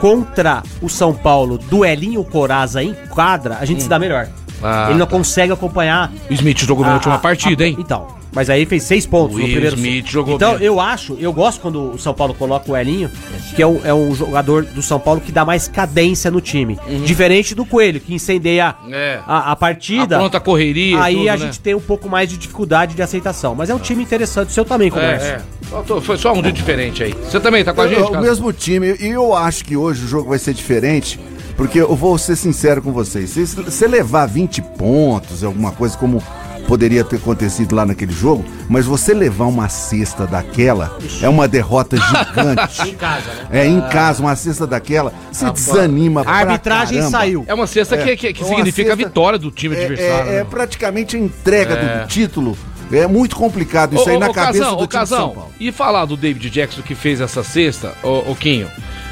[0.00, 4.28] contra o São Paulo, duelinho Coraza em quadra, a gente se dá melhor.
[4.62, 5.12] Ah, Ele não tá.
[5.12, 7.76] consegue acompanhar O Smith jogou na a- última a- partida, a- hein?
[7.78, 10.66] Então, mas aí fez seis pontos O no primeiro Smith jogou Então, bem.
[10.66, 13.10] eu acho, eu gosto quando o São Paulo coloca o Elinho,
[13.56, 16.78] que é um, é um jogador do São Paulo que dá mais cadência no time.
[17.04, 18.90] Diferente do Coelho, que incendeia Uhum.
[18.94, 19.20] É.
[19.26, 20.16] a, a partida.
[20.16, 21.38] A pronta correria, Aí tudo, a né?
[21.38, 23.54] gente tem um pouco mais de dificuldade de aceitação.
[23.54, 25.28] Mas é um time interessante, o seu também, Comércio.
[25.28, 25.82] É, é.
[25.86, 27.12] Tô- Foi só um dia diferente aí.
[27.24, 28.94] Você também tá com a gente, É o mesmo time.
[29.00, 31.18] E eu acho que hoje o jogo vai ser diferente.
[31.60, 33.28] Porque eu vou ser sincero com vocês.
[33.28, 36.22] Se você levar 20 pontos, alguma coisa como
[36.66, 41.98] poderia ter acontecido lá naquele jogo, mas você levar uma cesta daquela é uma derrota
[42.00, 42.88] gigante.
[42.88, 43.46] Em casa, né?
[43.50, 47.10] É, em casa, uma cesta daquela, você desanima A arbitragem caramba.
[47.18, 47.44] saiu.
[47.46, 50.30] É uma cesta que, que, que Uma significa a vitória do time É, adversário.
[50.32, 51.98] é- é praticamente a entrega É.
[52.04, 52.56] do título.
[52.90, 55.08] É muito complicado isso Ô, aí ô, na ô, cabeça Casão, do ô, time de
[55.10, 55.52] São Paulo.
[55.60, 58.66] E falar do David Jackson que fez essa cesta, ô, ô Quinho.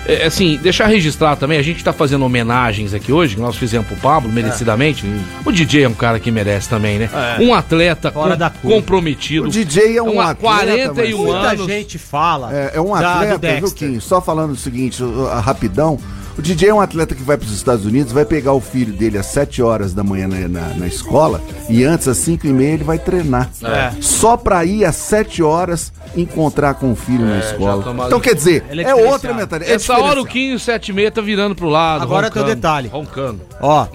[0.06, 3.86] É, assim, deixar registrado também, a gente tá fazendo homenagens aqui hoje, que nós fizemos
[3.86, 5.04] pro Pablo, merecidamente.
[5.44, 7.10] O DJ é um cara que merece também, né?
[7.38, 7.42] É.
[7.42, 9.46] Um atleta Fora com- comprometido.
[9.46, 11.66] O DJ é um Uma- atleta, 41 mas- Muita anos.
[11.66, 12.54] gente fala.
[12.54, 13.72] É, é um da- atleta, viu.
[13.72, 14.00] Kim?
[14.00, 15.98] Só falando o seguinte, a- rapidão.
[16.38, 18.92] O DJ é um atleta que vai para os Estados Unidos, vai pegar o filho
[18.92, 22.52] dele às 7 horas da manhã na, na- na escola e antes, às 5 e
[22.52, 23.50] meia, ele vai treinar.
[23.62, 23.90] É.
[24.00, 27.84] Só para ir às 7 horas encontrar com o filho na escola.
[28.06, 29.70] Então, quer dizer, Ele é é, outra mentalidade.
[29.70, 30.28] é Essa hora o diferenciado.
[30.28, 32.02] Quinho 76 tá virando pro lado.
[32.02, 32.88] Agora tem o roncando, detalhe.
[32.88, 33.40] Roncando.
[33.60, 33.86] Ó,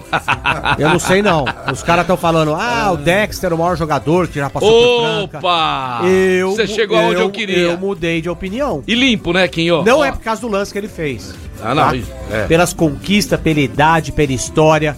[0.78, 1.44] eu não sei não.
[1.72, 5.08] Os caras estão falando, ah, o Dexter é o maior jogador que já passou por
[5.28, 5.38] Franca.
[5.38, 6.00] Opa!
[6.06, 7.56] Eu, Você chegou aonde eu queria.
[7.56, 8.82] Eu mudei de opinião.
[8.86, 9.82] E limpo, né, Quinho?
[9.82, 10.04] Não Ó.
[10.04, 11.34] é por causa do lance que ele fez.
[11.62, 11.82] Ah, não.
[11.90, 11.96] tá?
[12.30, 12.46] É.
[12.46, 14.96] Pelas conquistas, pela idade, pela história,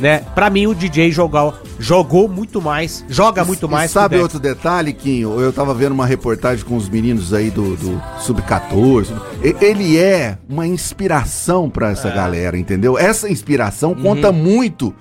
[0.00, 0.22] né?
[0.34, 3.90] Pra mim, o DJ jogou, jogou muito mais, joga muito E mais.
[3.90, 5.40] sabe que o outro detalhe, Quinho?
[5.40, 9.08] Eu tava vendo uma reportagem com os meninos aí do, do Sub-14.
[9.42, 11.92] E- Ele é uma inspiração pra É.
[11.92, 12.96] essa galera, entendeu?
[12.98, 14.02] Essa inspiração Uhum.
[14.02, 14.94] conta muito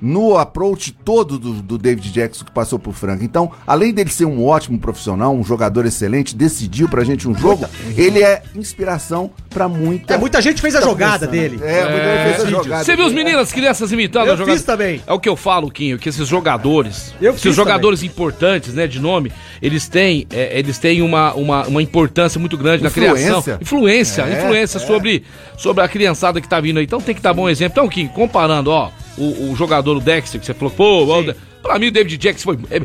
[0.00, 3.24] no approach todo do, do David Jackson que passou por Franca.
[3.24, 7.66] Então, além dele ser um ótimo profissional, um jogador excelente, decidiu pra gente um jogo,
[7.96, 10.14] ele é inspiração pra muita...
[10.14, 11.30] É, muita gente fez a jogada pensando.
[11.30, 11.58] dele.
[11.62, 12.64] É, muita gente fez a vídeos.
[12.64, 12.84] jogada.
[12.84, 14.56] Você viu os meninos, as crianças imitando Eu a jogada?
[14.56, 15.02] fiz também.
[15.06, 19.00] É o que eu falo, Quinho, que esses jogadores, Eu esses jogadores importantes, né, de
[19.00, 23.14] nome, eles têm, é, eles têm uma, uma, uma importância muito grande na Influência.
[23.30, 23.58] criação.
[23.60, 25.24] Influência, É, influência sobre,
[25.56, 26.84] sobre a criançada que tá vindo aí.
[26.84, 27.72] Então tem que dar bom exemplo.
[27.72, 31.78] Então, Quinho, comparando, ó, o, o jogador o Dexter, que você falou, pô, De- pra
[31.78, 32.58] mim o David Jackson foi...
[32.70, 32.80] É,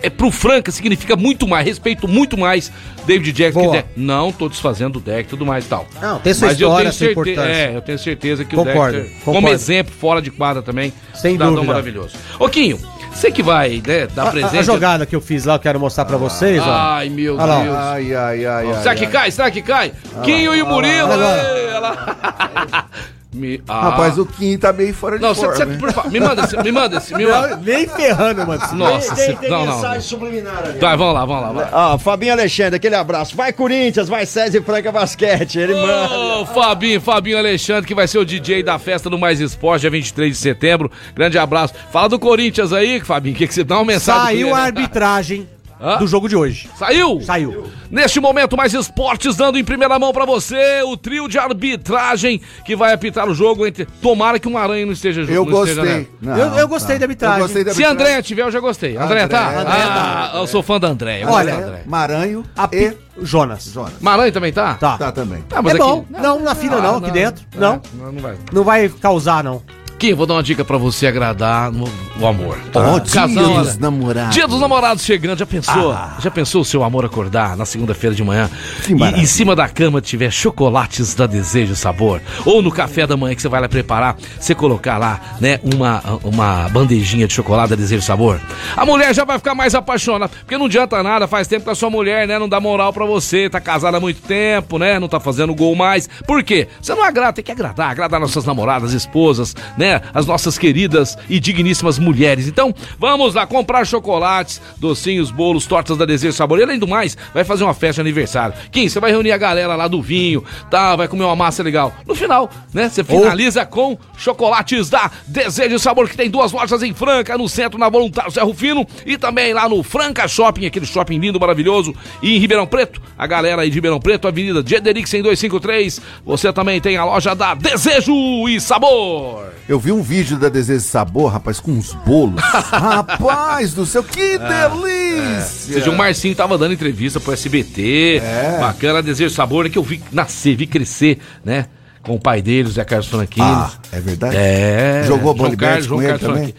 [0.00, 2.70] é, pro Franca significa muito mais, respeito muito mais
[3.04, 3.76] David Jackson Boa.
[3.78, 5.88] que De- Não tô desfazendo o deck e tudo mais e tal.
[6.00, 7.52] Não, tem sua Mas eu história, tenho sua certe- importância.
[7.62, 9.40] É, eu tenho certeza que Concordo, o Dexter, concordo.
[9.42, 11.72] como exemplo, fora de quadra também, Sem cidadão dúvida.
[11.72, 12.14] maravilhoso.
[12.38, 12.78] Ô, Quinho,
[13.12, 14.58] você que vai, né, dar A, presente...
[14.58, 16.70] a jogada que eu fiz lá, eu quero mostrar pra vocês, ó.
[16.70, 17.36] Ai, meu.
[17.36, 17.48] Deus.
[17.50, 18.82] Ai, ai, ai, ai.
[18.82, 19.10] Será que ai.
[19.10, 19.30] cai?
[19.32, 19.92] Será que cai?
[20.22, 21.08] Quinho e o Murilo.
[21.10, 22.84] olha
[23.30, 23.90] Me- ah.
[23.90, 25.62] Rapaz, o Kim tá meio fora de Não, forma.
[25.72, 25.78] hein?
[25.78, 27.48] por favor, me manda esse, me manda esse, me manda.
[27.48, 28.62] Não, Nem ferrando, mano.
[28.72, 29.74] Nossa, tem, você- tem não, não.
[29.74, 30.78] mensagem subliminar ali.
[30.78, 31.52] Vai, vamos lá, vamos lá.
[31.52, 31.68] Vai.
[31.72, 33.36] Ó, Fabinho Alexandre, aquele abraço.
[33.36, 35.58] Vai Corinthians, vai César e Franca Basquete.
[35.58, 36.14] Ele manda.
[36.40, 39.90] Ô, Fabinho, Fabinho Alexandre, que vai ser o DJ da festa do Mais Esporte, dia
[39.90, 40.90] 23 de setembro.
[41.14, 41.74] Grande abraço.
[41.92, 44.22] Fala do Corinthians aí, Fabinho, que, que você dá uma mensagem.
[44.24, 45.46] Saiu a arbitragem
[45.80, 45.98] Hã?
[45.98, 46.68] do jogo de hoje.
[46.76, 47.20] Saiu?
[47.20, 47.66] Saiu.
[47.90, 52.74] Neste momento, mais esportes dando em primeira mão pra você o trio de arbitragem que
[52.76, 53.86] vai apitar o jogo entre.
[54.02, 56.08] Tomara que uma aranha não esteja Eu não esteja gostei.
[56.20, 57.38] Não, Eu- eu gostei da arbitragem.
[57.38, 58.96] Eu gostei da Se a Andréia tiver, eu já gostei.
[58.96, 59.48] Andréia tá?
[59.48, 61.24] Andréia, Ah, eu sou fã da Andréia.
[61.24, 61.82] eu Olha, Andréia.
[61.86, 62.92] Maranho e.
[63.20, 63.64] Jonas.
[63.72, 63.94] Jonas.
[64.00, 64.74] Maranhão também tá?
[64.74, 64.98] Tá.
[64.98, 65.42] Tá também.
[65.50, 66.04] Mas é aqui- bom.
[66.10, 67.44] Não, na fila Ah, não, aqui dentro.
[67.56, 67.80] Não.
[67.94, 68.36] Não, não vai.
[68.52, 69.62] Não vai causar, não.
[69.98, 71.88] Kim, vou dar uma dica pra você agradar no,
[72.20, 72.56] o amor.
[72.72, 74.34] Ó, Casal, dia dos namorados.
[74.34, 75.96] Dia dos namorados chegando, já pensou?
[76.20, 78.48] Já pensou o seu amor acordar na segunda-feira de manhã
[78.84, 82.20] Que e em cima da cama tiver chocolates da Desejo Sabor?
[82.44, 86.00] Ou no café da manhã que você vai lá preparar, você colocar lá, né, uma,
[86.22, 88.40] uma bandejinha de chocolate da Desejo Sabor?
[88.76, 91.74] A mulher já vai ficar mais apaixonada, porque não adianta nada, faz tempo que a
[91.74, 95.08] sua mulher, né, não dá moral pra você, tá casada há muito tempo, né, não
[95.08, 96.08] tá fazendo gol mais.
[96.24, 96.68] Por quê?
[96.80, 101.40] Você não agrada, tem que agradar, agradar nossas namoradas, esposas, né, as nossas queridas e
[101.40, 102.48] digníssimas mulheres.
[102.48, 106.58] Então, vamos lá comprar chocolates, docinhos, bolos, tortas da Desejo Sabor.
[106.58, 108.54] E além do mais, vai fazer uma festa de aniversário.
[108.70, 110.96] Kim, você vai reunir a galera lá do vinho, tá?
[110.96, 111.92] Vai comer uma massa legal.
[112.06, 112.88] No final, né?
[112.88, 117.78] Você finaliza com chocolates da Desejo Sabor, que tem duas lojas em Franca, no centro,
[117.78, 121.94] na Voluntário Cerro Fino, e também lá no Franca Shopping, aquele shopping lindo, maravilhoso.
[122.22, 126.00] E em Ribeirão Preto, a galera aí de Ribeirão Preto, Avenida Jederick 253.
[126.24, 129.46] Você também tem a loja da Desejo e Sabor.
[129.68, 132.40] Eu vi um vídeo da Desejo Sabor, rapaz, com uns bolos.
[132.42, 135.36] rapaz do céu, que delícia!
[135.36, 138.18] Ou seja, o Marcinho tava dando entrevista pro SBT.
[138.22, 138.58] É.
[138.60, 141.66] Bacana, Desejo Sabor, né, que eu vi nascer, vi crescer, né?
[142.02, 143.46] Com o pai dele, o Zé Carlos Franquini.
[143.46, 144.36] Ah, é verdade?
[144.36, 145.02] É.
[145.06, 146.54] Jogou João bola Carlos, João Carlos também?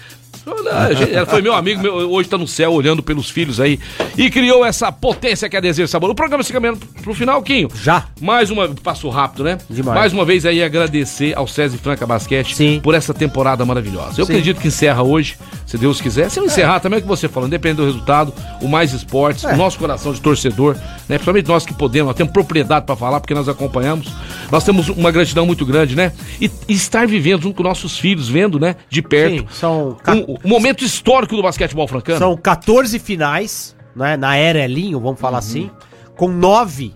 [1.12, 3.80] Ela foi meu amigo, meu- hoje tá no céu olhando pelos filhos aí
[4.18, 6.10] e criou essa potência que é Desejo Sabor.
[6.10, 7.70] O programa se caminhando pro final, Quinho.
[7.82, 8.06] Já.
[8.22, 8.68] Mais uma.
[8.70, 9.58] Passou rápido, né?
[9.70, 9.98] Demais.
[10.00, 12.80] Mais uma vez aí agradecer ao César e Franca Basquete Sim.
[12.82, 14.20] por essa temporada maravilhosa.
[14.22, 14.32] Eu Sim.
[14.34, 15.36] acredito que encerra hoje,
[15.66, 16.30] se Deus quiser.
[16.30, 19.44] Se não encerrar, também é o que você falou, independente do resultado, o mais esportes,
[19.44, 19.54] É.
[19.54, 20.76] o nosso coração de torcedor,
[21.08, 21.18] né?
[21.18, 24.08] Principalmente nós que podemos, nós temos propriedade pra falar, porque nós acompanhamos.
[24.52, 26.12] Nós temos uma gratidão muito grande, né?
[26.42, 28.76] E, e estar vivendo junto com nossos filhos, vendo, né?
[28.90, 29.40] De perto.
[29.42, 32.20] Sim, são, ca- Um, um momento histórico do basquetebol francano.
[32.20, 35.70] são 14 finais, né, na era Elinho, vamos falar assim,
[36.16, 36.94] com nove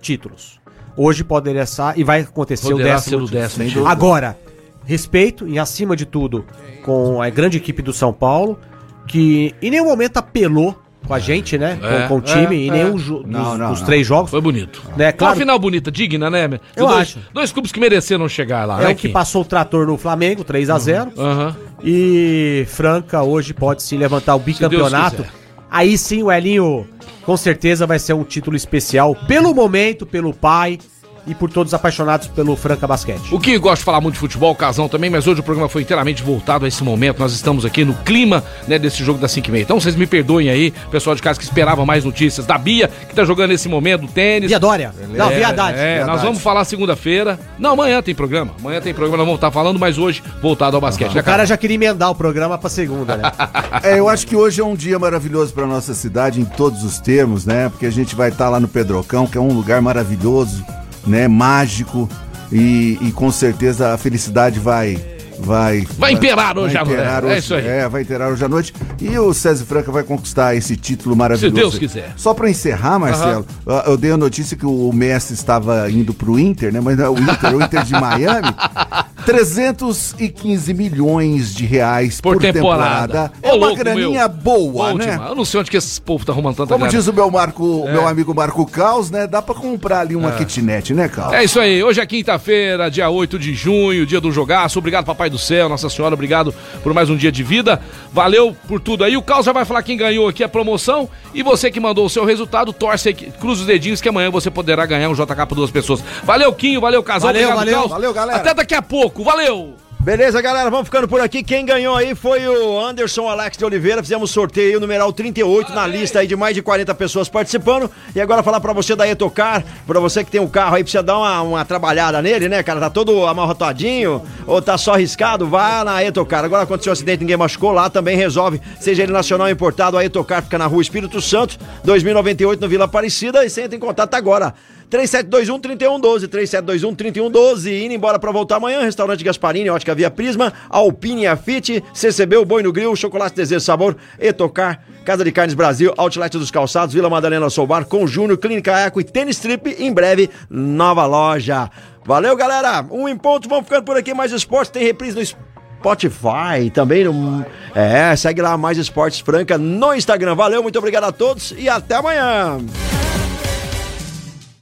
[0.00, 0.60] títulos.
[0.96, 3.26] Hoje poderia ser, e vai acontecer Poderá o décimo.
[3.26, 3.86] ser o décimo título.
[3.86, 4.36] Agora,
[4.84, 6.44] respeito e acima de tudo
[6.84, 8.58] com a grande equipe do São Paulo,
[9.06, 11.78] que em nenhum momento apelou com a gente, né?
[11.82, 12.72] É, com, com o time, é, e é.
[12.72, 13.86] nenhum jo- Não, dos, não, dos não.
[13.86, 14.30] três jogos.
[14.30, 14.80] Foi bonito.
[14.96, 16.44] Né, Uma claro, final bonita, digna, né?
[16.76, 17.18] Eu dois, acho.
[17.32, 20.44] Dois clubes que mereceram chegar lá, é né, o que passou o trator no Flamengo,
[20.44, 21.56] 3 a 0 Aham.
[21.84, 25.24] E Franca hoje pode se levantar o bicampeonato.
[25.70, 26.86] Aí sim o Elinho
[27.24, 30.78] com certeza vai ser um título especial pelo momento, pelo pai
[31.26, 33.32] e por todos apaixonados pelo Franca Basquete.
[33.34, 35.68] O Kim gosta de falar muito de futebol, o Casão também, mas hoje o programa
[35.68, 37.18] foi inteiramente voltado a esse momento.
[37.20, 39.62] Nós estamos aqui no clima né, desse jogo da 5 e meia.
[39.62, 43.14] Então vocês me perdoem aí, pessoal de casa que esperava mais notícias da Bia, que
[43.14, 44.48] tá jogando nesse momento, do tênis.
[44.48, 44.92] Via Dória.
[45.10, 45.78] Não, É, Viadade.
[45.78, 47.38] É, nós vamos falar segunda-feira.
[47.58, 48.52] Não, amanhã tem programa.
[48.58, 51.14] Amanhã tem programa, nós vamos estar falando, mas hoje voltado ao basquete.
[51.14, 53.30] né, O cara já queria emendar o programa pra segunda, né?
[53.82, 56.98] É, eu acho que hoje é um dia maravilhoso para nossa cidade em todos os
[57.00, 57.68] termos, né?
[57.68, 60.64] Porque a gente vai estar lá no Pedrocão, que é um lugar maravilhoso,
[61.06, 61.28] né?
[61.28, 62.08] Mágico
[62.50, 64.98] e, e com certeza a felicidade vai
[65.38, 66.94] vai Vai imperar hoje à noite.
[67.00, 67.66] imperar É isso aí.
[67.66, 71.54] É, vai imperar hoje à noite e o César Franca vai conquistar esse título maravilhoso.
[71.56, 72.12] Se Deus quiser.
[72.16, 76.38] Só para encerrar, Marcelo, eu- eu dei a notícia que o Messi estava indo pro
[76.38, 76.80] Inter, né?
[76.80, 78.54] Mas não é o Inter, o Inter de Miami.
[79.24, 83.28] 315 milhões de reais Por por, temporada.
[83.28, 83.32] temporada.
[83.42, 84.28] É Ô, uma louco, graninha meu.
[84.28, 85.10] boa, Bom né?
[85.12, 85.30] demais.
[85.30, 86.98] Eu não sei onde que esse povo tá arrumando tanta Como grana.
[86.98, 89.26] diz o meu, Marco, meu amigo Marco Caos, né?
[89.26, 91.32] Dá pra comprar ali uma kitnet, né, Caos?
[91.32, 94.78] É isso aí, hoje é quinta-feira, dia 8 de junho, dia do jogaço.
[94.78, 97.80] Obrigado, Papai do Céu, Nossa Senhora, obrigado por mais um dia de vida.
[98.12, 99.16] Valeu por tudo aí.
[99.16, 101.08] O Carlos já vai falar quem ganhou aqui a promoção.
[101.34, 104.50] E você que mandou o seu resultado, torce aí, cruza os dedinhos que amanhã você
[104.50, 106.02] poderá ganhar um JK para duas pessoas.
[106.24, 107.28] Valeu, Quinho, valeu, Casal.
[107.32, 107.90] Valeu, obrigado, valeu, Caos.
[107.90, 108.38] valeu, galera.
[108.38, 109.76] Até daqui a pouco, valeu!
[110.02, 111.44] Beleza, galera, vamos ficando por aqui.
[111.44, 114.02] Quem ganhou aí foi o Anderson Alex de Oliveira.
[114.02, 117.88] Fizemos sorteio aí, o numeral 38 na lista aí de mais de 40 pessoas participando.
[118.12, 121.04] E agora falar pra você da Etocar, pra você que tem um carro aí, precisa
[121.04, 122.80] dar uma, uma trabalhada nele, né, cara?
[122.80, 126.44] Tá todo amarrotadinho ou tá só arriscado, vá na Etocar.
[126.44, 130.04] Agora aconteceu um acidente, ninguém machucou lá, também resolve, seja ele nacional ou importado, a
[130.04, 134.14] Etocar fica na rua Espírito Santo, 2098 no Vila Aparecida e você entra em contato
[134.14, 134.52] agora.
[134.92, 142.36] 3721-3112, 3721-3112, indo embora pra voltar amanhã, restaurante Gasparini, Ótica Via Prisma, Alpine Afite, CCB,
[142.36, 146.94] o Boi no Grill, Chocolate Desejo Sabor, Etocar, Casa de Carnes Brasil, Outlet dos Calçados,
[146.94, 151.70] Vila Madalena Soubar, com Júnior, Clínica Eco e Tênis Trip, em breve, nova loja.
[152.04, 156.70] Valeu, galera, um em ponto, vamos ficando por aqui, mais esportes, tem reprise no Spotify,
[156.70, 157.46] também no...
[157.74, 160.34] É, segue lá, Mais Esportes Franca no Instagram.
[160.34, 162.58] Valeu, muito obrigado a todos e até amanhã.